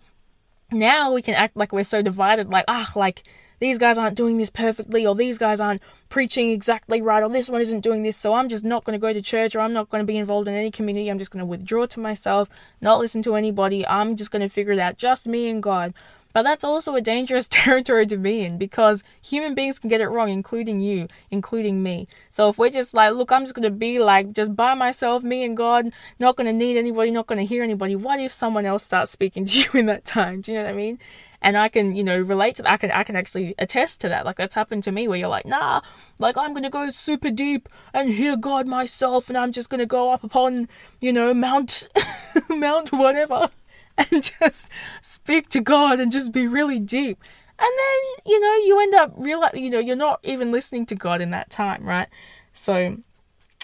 now 0.72 1.12
we 1.12 1.22
can 1.22 1.34
act 1.34 1.58
like 1.58 1.74
we're 1.74 1.84
so 1.84 2.01
divided, 2.01 2.50
like, 2.50 2.63
ah, 2.70 2.89
like 2.96 3.24
these 3.60 3.77
guys 3.77 3.98
aren't 3.98 4.15
doing 4.15 4.38
this 4.38 4.50
perfectly, 4.50 5.05
or 5.05 5.15
these 5.15 5.38
guys 5.38 5.60
aren't 5.60 5.82
preaching 6.08 6.50
exactly 6.51 7.01
right, 7.01 7.22
or 7.22 7.27
this 7.27 7.50
one 7.50 7.60
isn't 7.60 7.82
doing 7.82 8.01
this, 8.03 8.15
so 8.15 8.36
I'm 8.36 8.48
just 8.48 8.63
not 8.63 8.86
going 8.86 8.98
to 8.98 9.05
go 9.05 9.12
to 9.12 9.22
church, 9.22 9.53
or 9.53 9.60
I'm 9.60 9.74
not 9.74 9.89
going 9.89 10.01
to 10.01 10.08
be 10.08 10.15
involved 10.15 10.48
in 10.48 10.53
any 10.53 10.72
community. 10.72 11.10
I'm 11.10 11.20
just 11.20 11.32
going 11.32 11.41
to 11.41 11.46
withdraw 11.46 11.88
to 11.88 12.00
myself, 12.00 12.48
not 12.79 13.00
listen 13.00 13.22
to 13.24 13.36
anybody. 13.36 13.86
I'm 13.86 14.15
just 14.15 14.32
going 14.32 14.44
to 14.44 14.48
figure 14.48 14.72
it 14.72 14.79
out, 14.79 14.98
just 14.98 15.27
me 15.27 15.50
and 15.50 15.62
God. 15.62 15.94
But 16.36 16.42
that's 16.42 16.65
also 16.65 16.96
a 16.96 17.01
dangerous 17.01 17.48
territory 17.50 18.06
to 18.08 18.18
be 18.18 18.42
in 18.42 18.58
because 18.58 19.06
human 19.22 19.56
beings 19.56 19.80
can 19.80 19.89
get 19.89 20.01
it 20.01 20.10
wrong, 20.10 20.27
including 20.27 20.82
you, 20.82 21.08
including 21.32 21.82
me. 21.82 22.10
So 22.30 22.50
if 22.50 22.58
we're 22.58 22.72
just 22.72 22.94
like, 22.94 23.13
look, 23.13 23.32
I'm 23.32 23.44
just 23.44 23.56
going 23.56 23.63
to 23.63 23.72
be 23.72 24.00
like 24.00 24.34
just 24.34 24.54
by 24.54 24.74
myself, 24.74 25.24
me 25.24 25.46
and 25.46 25.56
God, 25.56 25.94
not 26.20 26.36
going 26.36 26.48
to 26.48 26.51
need 26.51 26.75
anybody, 26.75 27.12
not 27.12 27.27
going 27.27 27.39
to 27.39 27.46
hear 27.46 27.63
anybody, 27.63 27.96
what 27.96 28.20
if 28.20 28.34
someone 28.34 28.65
else 28.65 28.84
starts 28.84 29.12
speaking 29.12 29.46
to 29.46 29.60
you 29.74 29.80
in 29.80 29.86
that 29.86 30.04
time? 30.04 30.42
Do 30.42 30.51
you 30.51 30.58
know 30.58 30.65
what 30.65 30.72
I 30.72 30.75
mean? 30.75 31.00
and 31.42 31.58
I 31.58 31.70
can, 31.70 31.96
you 31.96 32.04
know, 32.04 32.18
relate 32.18 32.56
to 32.56 32.63
that. 32.63 32.72
I 32.72 32.77
can, 32.77 32.89
I 32.89 33.04
can 33.04 33.15
actually 33.15 33.54
attest 33.60 34.01
to 34.01 34.10
that. 34.10 34.25
Like 34.25 34.36
that's 34.36 34.56
happened 34.56 34.84
to 34.86 34.92
me 34.92 35.08
where 35.08 35.20
you're 35.20 35.30
like, 35.30 35.46
nah, 35.46 35.82
like 36.18 36.38
I'm 36.38 36.56
gonna 36.56 36.72
go 36.72 36.89
super 36.89 37.30
deep 37.30 37.70
and 37.94 38.10
hear 38.10 38.36
God 38.36 38.65
myself, 38.65 39.30
and 39.30 39.38
I'm 39.38 39.51
just 39.51 39.70
gonna 39.70 39.86
go 39.86 40.10
up 40.10 40.24
upon, 40.24 40.68
you 41.00 41.13
know, 41.13 41.36
Mount, 41.36 41.88
Mount 42.50 42.92
whatever, 42.92 43.50
and 44.12 44.24
just 44.40 44.68
speak 45.02 45.50
to 45.50 45.62
God 45.62 46.00
and 46.00 46.12
just 46.12 46.32
be 46.32 46.48
really 46.48 46.80
deep. 46.80 47.20
And 47.58 47.72
then, 47.78 48.24
you 48.25 48.40
know, 48.40 48.54
you 48.66 48.80
end 48.82 48.96
up 48.96 49.14
realizing, 49.16 49.64
you 49.64 49.70
know, 49.70 49.80
you're 49.80 49.96
not 49.96 50.20
even 50.24 50.52
listening 50.52 50.86
to 50.88 50.96
God 50.96 51.22
in 51.22 51.32
that 51.32 51.50
time, 51.50 51.84
right? 51.84 52.10
So 52.52 52.98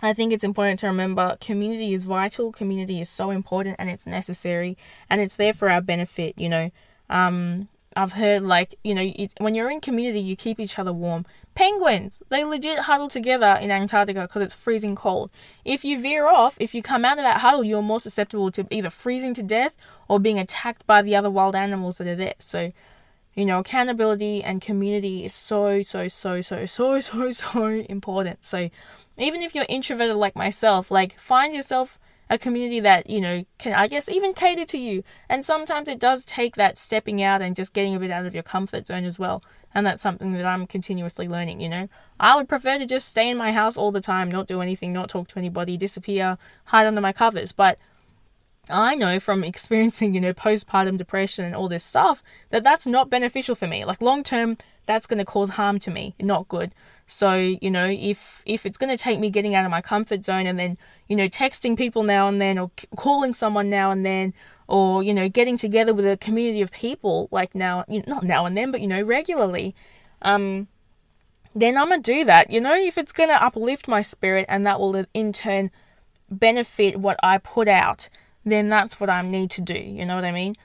I 0.01 0.13
think 0.13 0.31
it's 0.31 0.43
important 0.43 0.79
to 0.79 0.87
remember 0.87 1.37
community 1.41 1.93
is 1.93 2.05
vital, 2.05 2.51
community 2.51 3.01
is 3.01 3.09
so 3.09 3.31
important 3.31 3.75
and 3.79 3.89
it's 3.89 4.07
necessary 4.07 4.77
and 5.09 5.19
it's 5.19 5.35
there 5.35 5.53
for 5.53 5.69
our 5.69 5.81
benefit, 5.81 6.37
you 6.37 6.47
know. 6.47 6.71
Um, 7.09 7.67
I've 7.95 8.13
heard 8.13 8.43
like 8.43 8.75
you 8.83 8.95
know 8.95 9.01
it, 9.01 9.33
when 9.37 9.53
you're 9.53 9.69
in 9.69 9.81
community, 9.81 10.19
you 10.19 10.35
keep 10.35 10.59
each 10.59 10.79
other 10.79 10.93
warm. 10.93 11.25
Penguins, 11.53 12.23
they 12.29 12.45
legit 12.45 12.79
huddle 12.79 13.09
together 13.09 13.57
in 13.61 13.71
Antarctica 13.71 14.21
because 14.21 14.41
it's 14.41 14.55
freezing 14.55 14.95
cold. 14.95 15.29
If 15.65 15.83
you 15.83 16.01
veer 16.01 16.27
off, 16.27 16.55
if 16.61 16.73
you 16.73 16.81
come 16.81 17.03
out 17.03 17.17
of 17.17 17.25
that 17.25 17.41
huddle, 17.41 17.63
you're 17.63 17.81
more 17.81 17.99
susceptible 17.99 18.51
to 18.51 18.65
either 18.71 18.89
freezing 18.89 19.33
to 19.33 19.43
death 19.43 19.75
or 20.07 20.19
being 20.19 20.39
attacked 20.39 20.87
by 20.87 21.01
the 21.01 21.15
other 21.15 21.29
wild 21.29 21.55
animals 21.55 21.97
that 21.97 22.07
are 22.07 22.15
there. 22.15 22.35
So, 22.39 22.71
you 23.33 23.45
know, 23.45 23.59
accountability 23.59 24.41
and 24.41 24.61
community 24.61 25.25
is 25.25 25.33
so 25.33 25.81
so 25.81 26.07
so 26.07 26.39
so 26.39 26.65
so 26.65 26.99
so 27.01 27.31
so 27.31 27.65
important. 27.89 28.45
So, 28.45 28.69
even 29.17 29.41
if 29.41 29.53
you're 29.53 29.65
introverted 29.67 30.15
like 30.15 30.35
myself, 30.37 30.89
like 30.89 31.19
find 31.19 31.53
yourself 31.53 31.99
a 32.31 32.37
community 32.37 32.79
that, 32.79 33.09
you 33.09 33.19
know, 33.19 33.45
can, 33.57 33.73
I 33.73 33.87
guess, 33.87 34.07
even 34.07 34.33
cater 34.33 34.63
to 34.63 34.77
you. 34.77 35.03
And 35.27 35.45
sometimes 35.45 35.89
it 35.89 35.99
does 35.99 36.23
take 36.23 36.55
that 36.55 36.79
stepping 36.79 37.21
out 37.21 37.41
and 37.41 37.57
just 37.57 37.73
getting 37.73 37.93
a 37.93 37.99
bit 37.99 38.09
out 38.09 38.25
of 38.25 38.33
your 38.33 38.41
comfort 38.41 38.87
zone 38.87 39.03
as 39.03 39.19
well. 39.19 39.43
And 39.75 39.85
that's 39.85 40.01
something 40.01 40.31
that 40.33 40.45
I'm 40.45 40.65
continuously 40.65 41.27
learning, 41.27 41.59
you 41.59 41.67
know. 41.67 41.89
I 42.21 42.37
would 42.37 42.47
prefer 42.47 42.79
to 42.79 42.85
just 42.85 43.09
stay 43.09 43.29
in 43.29 43.35
my 43.35 43.51
house 43.51 43.75
all 43.77 43.91
the 43.91 43.99
time, 43.99 44.31
not 44.31 44.47
do 44.47 44.61
anything, 44.61 44.93
not 44.93 45.09
talk 45.09 45.27
to 45.27 45.39
anybody, 45.39 45.75
disappear, 45.75 46.37
hide 46.65 46.87
under 46.87 47.01
my 47.01 47.11
covers. 47.11 47.51
But 47.51 47.77
I 48.69 48.95
know 48.95 49.19
from 49.19 49.43
experiencing, 49.43 50.13
you 50.13 50.21
know, 50.21 50.33
postpartum 50.33 50.97
depression 50.97 51.43
and 51.43 51.53
all 51.53 51.67
this 51.67 51.83
stuff 51.83 52.23
that 52.49 52.63
that's 52.63 52.87
not 52.87 53.09
beneficial 53.09 53.55
for 53.55 53.67
me. 53.67 53.83
Like 53.83 54.01
long 54.01 54.23
term, 54.23 54.57
that's 54.85 55.05
going 55.05 55.19
to 55.19 55.25
cause 55.25 55.51
harm 55.51 55.79
to 55.79 55.91
me, 55.91 56.15
not 56.17 56.47
good. 56.47 56.73
So, 57.11 57.33
you 57.33 57.69
know, 57.69 57.87
if 57.87 58.41
if 58.45 58.65
it's 58.65 58.77
going 58.77 58.95
to 58.95 59.01
take 59.01 59.19
me 59.19 59.29
getting 59.29 59.53
out 59.53 59.65
of 59.65 59.71
my 59.71 59.81
comfort 59.81 60.23
zone 60.23 60.47
and 60.47 60.57
then, 60.57 60.77
you 61.09 61.17
know, 61.17 61.27
texting 61.27 61.77
people 61.77 62.03
now 62.03 62.29
and 62.29 62.39
then 62.39 62.57
or 62.57 62.71
calling 62.95 63.33
someone 63.33 63.69
now 63.69 63.91
and 63.91 64.05
then 64.05 64.33
or, 64.69 65.03
you 65.03 65.13
know, 65.13 65.27
getting 65.27 65.57
together 65.57 65.93
with 65.93 66.07
a 66.07 66.15
community 66.15 66.61
of 66.61 66.71
people 66.71 67.27
like 67.29 67.53
now, 67.53 67.83
you 67.89 67.99
know, 67.99 68.05
not 68.07 68.23
now 68.23 68.45
and 68.45 68.55
then, 68.55 68.71
but 68.71 68.79
you 68.79 68.87
know, 68.87 69.01
regularly, 69.01 69.75
um 70.21 70.69
then 71.53 71.77
I'm 71.77 71.89
going 71.89 72.01
to 72.01 72.13
do 72.13 72.23
that. 72.23 72.49
You 72.49 72.61
know, 72.61 72.75
if 72.75 72.97
it's 72.97 73.11
going 73.11 73.27
to 73.27 73.43
uplift 73.43 73.89
my 73.89 74.01
spirit 74.01 74.45
and 74.47 74.65
that 74.65 74.79
will 74.79 75.03
in 75.13 75.33
turn 75.33 75.69
benefit 76.29 76.95
what 76.95 77.19
I 77.21 77.39
put 77.39 77.67
out, 77.67 78.07
then 78.45 78.69
that's 78.69 79.01
what 79.01 79.09
I 79.09 79.21
need 79.21 79.51
to 79.51 79.61
do. 79.61 79.77
You 79.77 80.05
know 80.05 80.15
what 80.15 80.23
I 80.23 80.31
mean? 80.31 80.55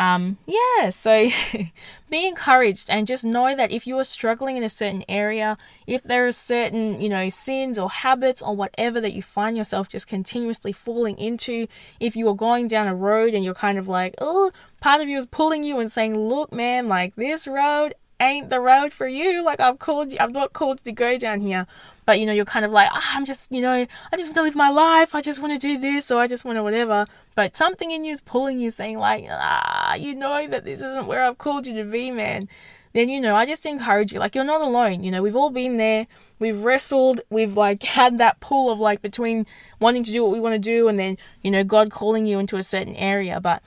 Um, 0.00 0.38
yeah, 0.46 0.88
so 0.88 1.28
be 2.10 2.26
encouraged 2.26 2.88
and 2.88 3.06
just 3.06 3.22
know 3.22 3.54
that 3.54 3.70
if 3.70 3.86
you 3.86 3.98
are 3.98 4.04
struggling 4.04 4.56
in 4.56 4.62
a 4.62 4.70
certain 4.70 5.04
area, 5.10 5.58
if 5.86 6.02
there 6.02 6.26
are 6.26 6.32
certain, 6.32 7.02
you 7.02 7.10
know, 7.10 7.28
sins 7.28 7.78
or 7.78 7.90
habits 7.90 8.40
or 8.40 8.56
whatever 8.56 8.98
that 9.02 9.12
you 9.12 9.20
find 9.20 9.58
yourself 9.58 9.90
just 9.90 10.06
continuously 10.06 10.72
falling 10.72 11.18
into, 11.18 11.66
if 12.00 12.16
you 12.16 12.26
are 12.28 12.34
going 12.34 12.66
down 12.66 12.86
a 12.86 12.94
road 12.94 13.34
and 13.34 13.44
you're 13.44 13.52
kind 13.52 13.76
of 13.76 13.88
like, 13.88 14.14
oh, 14.22 14.50
part 14.80 15.02
of 15.02 15.08
you 15.10 15.18
is 15.18 15.26
pulling 15.26 15.64
you 15.64 15.78
and 15.78 15.92
saying, 15.92 16.16
look, 16.16 16.50
man, 16.50 16.88
like 16.88 17.14
this 17.16 17.46
road 17.46 17.94
ain't 18.20 18.50
the 18.50 18.60
road 18.60 18.92
for 18.92 19.08
you. 19.08 19.42
Like 19.44 19.60
I've 19.60 19.78
called 19.78 20.12
you, 20.12 20.18
I'm 20.20 20.32
not 20.32 20.52
called 20.52 20.84
to 20.84 20.92
go 20.92 21.18
down 21.18 21.40
here. 21.40 21.66
But 22.06 22.20
you 22.20 22.26
know, 22.26 22.32
you're 22.32 22.44
kind 22.44 22.64
of 22.64 22.72
like, 22.72 22.88
ah, 22.92 23.16
I'm 23.16 23.24
just, 23.24 23.50
you 23.52 23.60
know, 23.60 23.72
I 23.72 24.16
just 24.16 24.30
want 24.30 24.36
to 24.36 24.42
live 24.42 24.56
my 24.56 24.70
life. 24.70 25.14
I 25.14 25.20
just 25.20 25.40
want 25.40 25.52
to 25.52 25.58
do 25.58 25.78
this 25.78 26.10
or 26.10 26.20
I 26.20 26.26
just 26.26 26.44
want 26.44 26.56
to 26.56 26.62
whatever. 26.62 27.06
But 27.34 27.56
something 27.56 27.90
in 27.90 28.04
you 28.04 28.12
is 28.12 28.20
pulling 28.20 28.60
you, 28.60 28.70
saying 28.70 28.98
like, 28.98 29.26
ah, 29.30 29.94
you 29.94 30.14
know 30.14 30.46
that 30.48 30.64
this 30.64 30.82
isn't 30.82 31.06
where 31.06 31.22
I've 31.22 31.38
called 31.38 31.66
you 31.66 31.74
to 31.76 31.84
be, 31.84 32.10
man. 32.10 32.48
Then 32.92 33.08
you 33.08 33.20
know, 33.20 33.36
I 33.36 33.46
just 33.46 33.66
encourage 33.66 34.12
you. 34.12 34.18
Like 34.18 34.34
you're 34.34 34.44
not 34.44 34.60
alone. 34.60 35.04
You 35.04 35.12
know, 35.12 35.22
we've 35.22 35.36
all 35.36 35.50
been 35.50 35.76
there. 35.76 36.06
We've 36.38 36.64
wrestled. 36.64 37.20
We've 37.30 37.56
like 37.56 37.82
had 37.84 38.18
that 38.18 38.40
pull 38.40 38.70
of 38.70 38.80
like 38.80 39.02
between 39.02 39.46
wanting 39.78 40.02
to 40.04 40.10
do 40.10 40.22
what 40.22 40.32
we 40.32 40.40
want 40.40 40.54
to 40.54 40.58
do 40.58 40.88
and 40.88 40.98
then 40.98 41.16
you 41.42 41.50
know 41.50 41.62
God 41.64 41.90
calling 41.90 42.26
you 42.26 42.38
into 42.38 42.56
a 42.56 42.62
certain 42.62 42.96
area. 42.96 43.40
But 43.40 43.62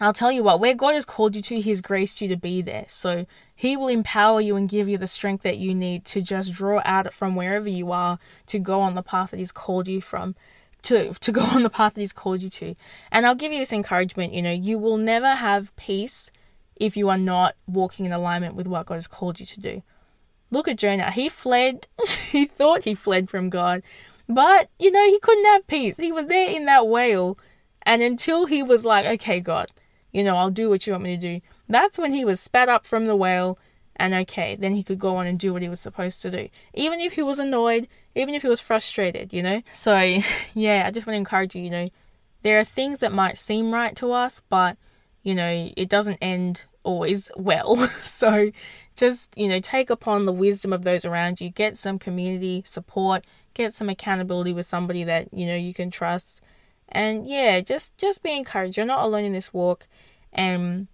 I'll 0.00 0.12
tell 0.12 0.30
you 0.30 0.42
what, 0.42 0.60
where 0.60 0.74
God 0.74 0.94
has 0.94 1.06
called 1.06 1.36
you 1.36 1.42
to, 1.42 1.60
He 1.60 1.70
has 1.70 1.80
graced 1.80 2.20
you 2.20 2.28
to 2.28 2.36
be 2.36 2.60
there. 2.60 2.84
So 2.88 3.26
He 3.54 3.76
will 3.76 3.88
empower 3.88 4.40
you 4.40 4.56
and 4.56 4.68
give 4.68 4.88
you 4.88 4.98
the 4.98 5.06
strength 5.06 5.42
that 5.42 5.58
you 5.58 5.74
need 5.74 6.04
to 6.06 6.20
just 6.20 6.52
draw 6.52 6.82
out 6.84 7.12
from 7.12 7.34
wherever 7.34 7.68
you 7.68 7.92
are 7.92 8.18
to 8.46 8.58
go 8.58 8.80
on 8.80 8.94
the 8.94 9.02
path 9.02 9.30
that 9.30 9.38
He's 9.38 9.52
called 9.52 9.88
you 9.88 10.00
from. 10.00 10.34
To, 10.82 11.14
to 11.14 11.32
go 11.32 11.40
on 11.54 11.62
the 11.62 11.70
path 11.70 11.94
that 11.94 12.00
he's 12.00 12.12
called 12.12 12.42
you 12.42 12.50
to. 12.50 12.76
And 13.10 13.26
I'll 13.26 13.34
give 13.34 13.50
you 13.50 13.58
this 13.58 13.72
encouragement, 13.72 14.32
you 14.32 14.42
know, 14.42 14.52
you 14.52 14.78
will 14.78 14.98
never 14.98 15.34
have 15.34 15.74
peace 15.74 16.30
if 16.76 16.96
you 16.96 17.08
are 17.08 17.18
not 17.18 17.56
walking 17.66 18.06
in 18.06 18.12
alignment 18.12 18.54
with 18.54 18.68
what 18.68 18.86
God 18.86 18.94
has 18.94 19.08
called 19.08 19.40
you 19.40 19.46
to 19.46 19.60
do. 19.60 19.82
Look 20.52 20.68
at 20.68 20.76
Jonah. 20.76 21.10
He 21.10 21.28
fled, 21.28 21.88
he 22.30 22.44
thought 22.44 22.84
he 22.84 22.94
fled 22.94 23.28
from 23.28 23.50
God, 23.50 23.82
but, 24.28 24.68
you 24.78 24.92
know, 24.92 25.04
he 25.06 25.18
couldn't 25.18 25.46
have 25.46 25.66
peace. 25.66 25.96
He 25.96 26.12
was 26.12 26.26
there 26.26 26.50
in 26.50 26.66
that 26.66 26.86
whale. 26.86 27.36
And 27.82 28.02
until 28.02 28.46
he 28.46 28.62
was 28.62 28.84
like, 28.84 29.06
okay, 29.06 29.40
God, 29.40 29.70
you 30.16 30.24
know, 30.24 30.34
I'll 30.34 30.50
do 30.50 30.70
what 30.70 30.86
you 30.86 30.94
want 30.94 31.04
me 31.04 31.14
to 31.14 31.20
do. 31.20 31.40
That's 31.68 31.98
when 31.98 32.14
he 32.14 32.24
was 32.24 32.40
spat 32.40 32.70
up 32.70 32.86
from 32.86 33.04
the 33.04 33.14
whale, 33.14 33.58
and 33.96 34.14
okay, 34.14 34.56
then 34.56 34.74
he 34.74 34.82
could 34.82 34.98
go 34.98 35.16
on 35.16 35.26
and 35.26 35.38
do 35.38 35.52
what 35.52 35.60
he 35.60 35.68
was 35.68 35.78
supposed 35.78 36.22
to 36.22 36.30
do. 36.30 36.48
Even 36.72 37.00
if 37.00 37.12
he 37.12 37.22
was 37.22 37.38
annoyed, 37.38 37.86
even 38.14 38.34
if 38.34 38.40
he 38.40 38.48
was 38.48 38.62
frustrated, 38.62 39.34
you 39.34 39.42
know? 39.42 39.60
So, 39.70 39.94
yeah, 40.54 40.84
I 40.86 40.90
just 40.90 41.06
want 41.06 41.16
to 41.16 41.18
encourage 41.18 41.54
you, 41.54 41.62
you 41.64 41.68
know, 41.68 41.88
there 42.40 42.58
are 42.58 42.64
things 42.64 43.00
that 43.00 43.12
might 43.12 43.36
seem 43.36 43.74
right 43.74 43.94
to 43.96 44.10
us, 44.12 44.40
but, 44.48 44.78
you 45.22 45.34
know, 45.34 45.70
it 45.76 45.90
doesn't 45.90 46.18
end 46.22 46.62
always 46.82 47.30
well. 47.36 47.76
so, 47.86 48.50
just, 48.96 49.30
you 49.36 49.48
know, 49.48 49.60
take 49.60 49.90
upon 49.90 50.24
the 50.24 50.32
wisdom 50.32 50.72
of 50.72 50.84
those 50.84 51.04
around 51.04 51.42
you, 51.42 51.50
get 51.50 51.76
some 51.76 51.98
community 51.98 52.62
support, 52.64 53.22
get 53.52 53.74
some 53.74 53.90
accountability 53.90 54.54
with 54.54 54.64
somebody 54.64 55.04
that, 55.04 55.28
you 55.34 55.44
know, 55.44 55.56
you 55.56 55.74
can 55.74 55.90
trust 55.90 56.40
and 56.88 57.26
yeah 57.26 57.60
just 57.60 57.96
just 57.98 58.22
be 58.22 58.32
encouraged 58.36 58.76
you're 58.76 58.86
not 58.86 59.04
alone 59.04 59.24
in 59.24 59.32
this 59.32 59.52
walk 59.52 59.86
and 60.36 60.86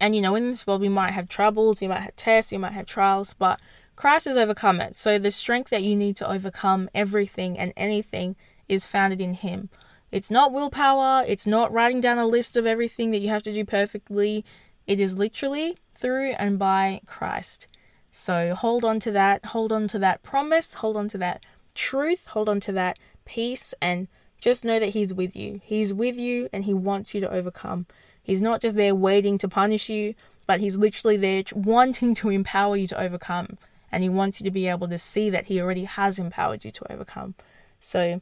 and 0.00 0.16
you 0.16 0.20
know 0.20 0.34
in 0.34 0.48
this 0.48 0.66
world 0.66 0.80
we 0.80 0.88
might 0.88 1.12
have 1.12 1.28
troubles 1.28 1.80
you 1.80 1.88
might 1.88 2.00
have 2.00 2.16
tests 2.16 2.50
you 2.50 2.58
might 2.58 2.72
have 2.72 2.86
trials 2.86 3.34
but 3.34 3.60
christ 3.94 4.24
has 4.24 4.36
overcome 4.36 4.80
it 4.80 4.96
so 4.96 5.18
the 5.18 5.30
strength 5.30 5.70
that 5.70 5.84
you 5.84 5.94
need 5.94 6.16
to 6.16 6.28
overcome 6.28 6.90
everything 6.94 7.56
and 7.56 7.72
anything 7.76 8.34
is 8.68 8.86
founded 8.86 9.20
in 9.20 9.34
him 9.34 9.68
it's 10.10 10.30
not 10.30 10.52
willpower 10.52 11.24
it's 11.28 11.46
not 11.46 11.72
writing 11.72 12.00
down 12.00 12.18
a 12.18 12.26
list 12.26 12.56
of 12.56 12.66
everything 12.66 13.12
that 13.12 13.20
you 13.20 13.28
have 13.28 13.42
to 13.42 13.52
do 13.52 13.64
perfectly 13.64 14.44
it 14.86 15.00
is 15.00 15.16
literally 15.16 15.76
through 15.96 16.32
and 16.32 16.58
by 16.58 17.00
Christ. 17.06 17.66
So 18.12 18.54
hold 18.54 18.84
on 18.84 19.00
to 19.00 19.10
that, 19.12 19.46
hold 19.46 19.72
on 19.72 19.88
to 19.88 19.98
that 19.98 20.22
promise, 20.22 20.74
hold 20.74 20.96
on 20.96 21.08
to 21.10 21.18
that 21.18 21.44
truth, 21.74 22.28
hold 22.28 22.48
on 22.48 22.60
to 22.60 22.72
that 22.72 22.98
peace, 23.24 23.74
and 23.82 24.08
just 24.40 24.64
know 24.64 24.78
that 24.78 24.90
He's 24.90 25.12
with 25.12 25.34
you. 25.36 25.60
He's 25.62 25.92
with 25.92 26.16
you 26.16 26.48
and 26.52 26.64
He 26.64 26.74
wants 26.74 27.14
you 27.14 27.20
to 27.20 27.30
overcome. 27.30 27.86
He's 28.26 28.40
not 28.40 28.60
just 28.60 28.74
there 28.74 28.92
waiting 28.92 29.38
to 29.38 29.48
punish 29.48 29.88
you, 29.88 30.16
but 30.48 30.58
He's 30.58 30.76
literally 30.76 31.16
there 31.16 31.44
wanting 31.54 32.12
to 32.14 32.28
empower 32.28 32.76
you 32.76 32.88
to 32.88 33.00
overcome. 33.00 33.56
And 33.92 34.02
He 34.02 34.08
wants 34.08 34.40
you 34.40 34.44
to 34.46 34.50
be 34.50 34.66
able 34.66 34.88
to 34.88 34.98
see 34.98 35.30
that 35.30 35.46
He 35.46 35.60
already 35.60 35.84
has 35.84 36.18
empowered 36.18 36.64
you 36.64 36.72
to 36.72 36.92
overcome. 36.92 37.36
So 37.78 38.20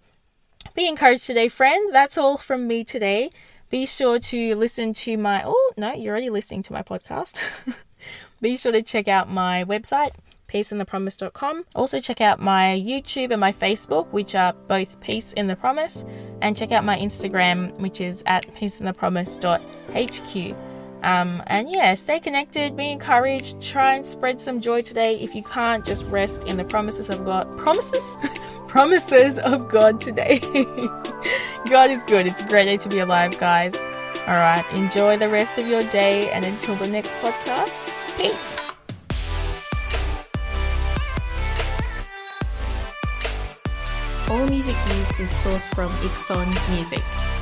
be 0.75 0.87
encouraged 0.87 1.25
today, 1.25 1.49
friend. 1.49 1.91
That's 1.91 2.19
all 2.19 2.37
from 2.37 2.67
me 2.67 2.85
today. 2.85 3.31
Be 3.71 3.87
sure 3.87 4.19
to 4.19 4.55
listen 4.57 4.93
to 4.93 5.17
my. 5.17 5.43
Oh, 5.43 5.73
no, 5.79 5.95
you're 5.95 6.13
already 6.13 6.29
listening 6.29 6.63
to 6.65 6.75
my 6.75 6.83
podcast. 6.83 7.41
Be 8.43 8.59
sure 8.59 8.73
to 8.73 8.83
check 8.83 9.09
out 9.09 9.31
my 9.31 9.65
website, 9.65 10.13
peaceinthepromise.com. 10.49 11.65
Also, 11.75 12.01
check 12.01 12.21
out 12.21 12.41
my 12.41 12.83
YouTube 12.85 13.31
and 13.31 13.41
my 13.41 13.53
Facebook, 13.53 14.09
which 14.09 14.35
are 14.35 14.53
both 14.53 15.01
Peace 15.01 15.33
in 15.35 15.47
the 15.47 15.57
Promise, 15.57 16.05
and 16.41 16.57
check 16.57 16.73
out 16.73 16.85
my 16.85 16.99
Instagram, 16.99 17.73
which 17.79 18.01
is 18.01 18.25
at 18.27 18.47
peaceinthepromise.hq. 18.55 20.57
Um, 21.05 21.43
and 21.49 21.71
yeah, 21.71 21.93
stay 21.95 22.19
connected, 22.19 22.79
be 22.79 22.91
encouraged, 22.91 23.61
try 23.61 23.95
and 23.95 24.07
spread 24.07 24.41
some 24.41 24.63
joy 24.63 24.81
today. 24.81 25.21
If 25.21 25.35
you 25.35 25.43
can't, 25.43 25.85
just 25.85 26.03
rest 26.07 26.47
in 26.47 26.57
the 26.57 26.65
promises 26.65 27.11
of 27.11 27.27
God. 27.27 27.55
Promises? 27.59 28.17
promises 28.69 29.39
of 29.39 29.69
God 29.69 30.01
today. 30.01 30.39
God 31.69 31.91
is 31.91 32.03
good. 32.05 32.27
It's 32.27 32.41
a 32.41 32.47
great 32.47 32.65
day 32.65 32.79
to 32.79 32.89
be 32.89 33.01
alive, 33.01 33.39
guys. 33.39 33.77
All 34.27 34.33
right, 34.33 34.65
enjoy 34.73 35.19
the 35.19 35.29
rest 35.29 35.59
of 35.59 35.67
your 35.67 35.83
day, 35.91 36.31
and 36.31 36.47
until 36.47 36.75
the 36.77 36.89
next 36.89 37.15
podcast, 37.21 38.17
peace. 38.17 38.54
All 44.35 44.49
music 44.49 44.75
used 44.89 45.21
is 45.21 45.31
sourced 45.31 45.73
from 45.77 45.91
Ikson 46.03 46.49
Music. 46.75 47.34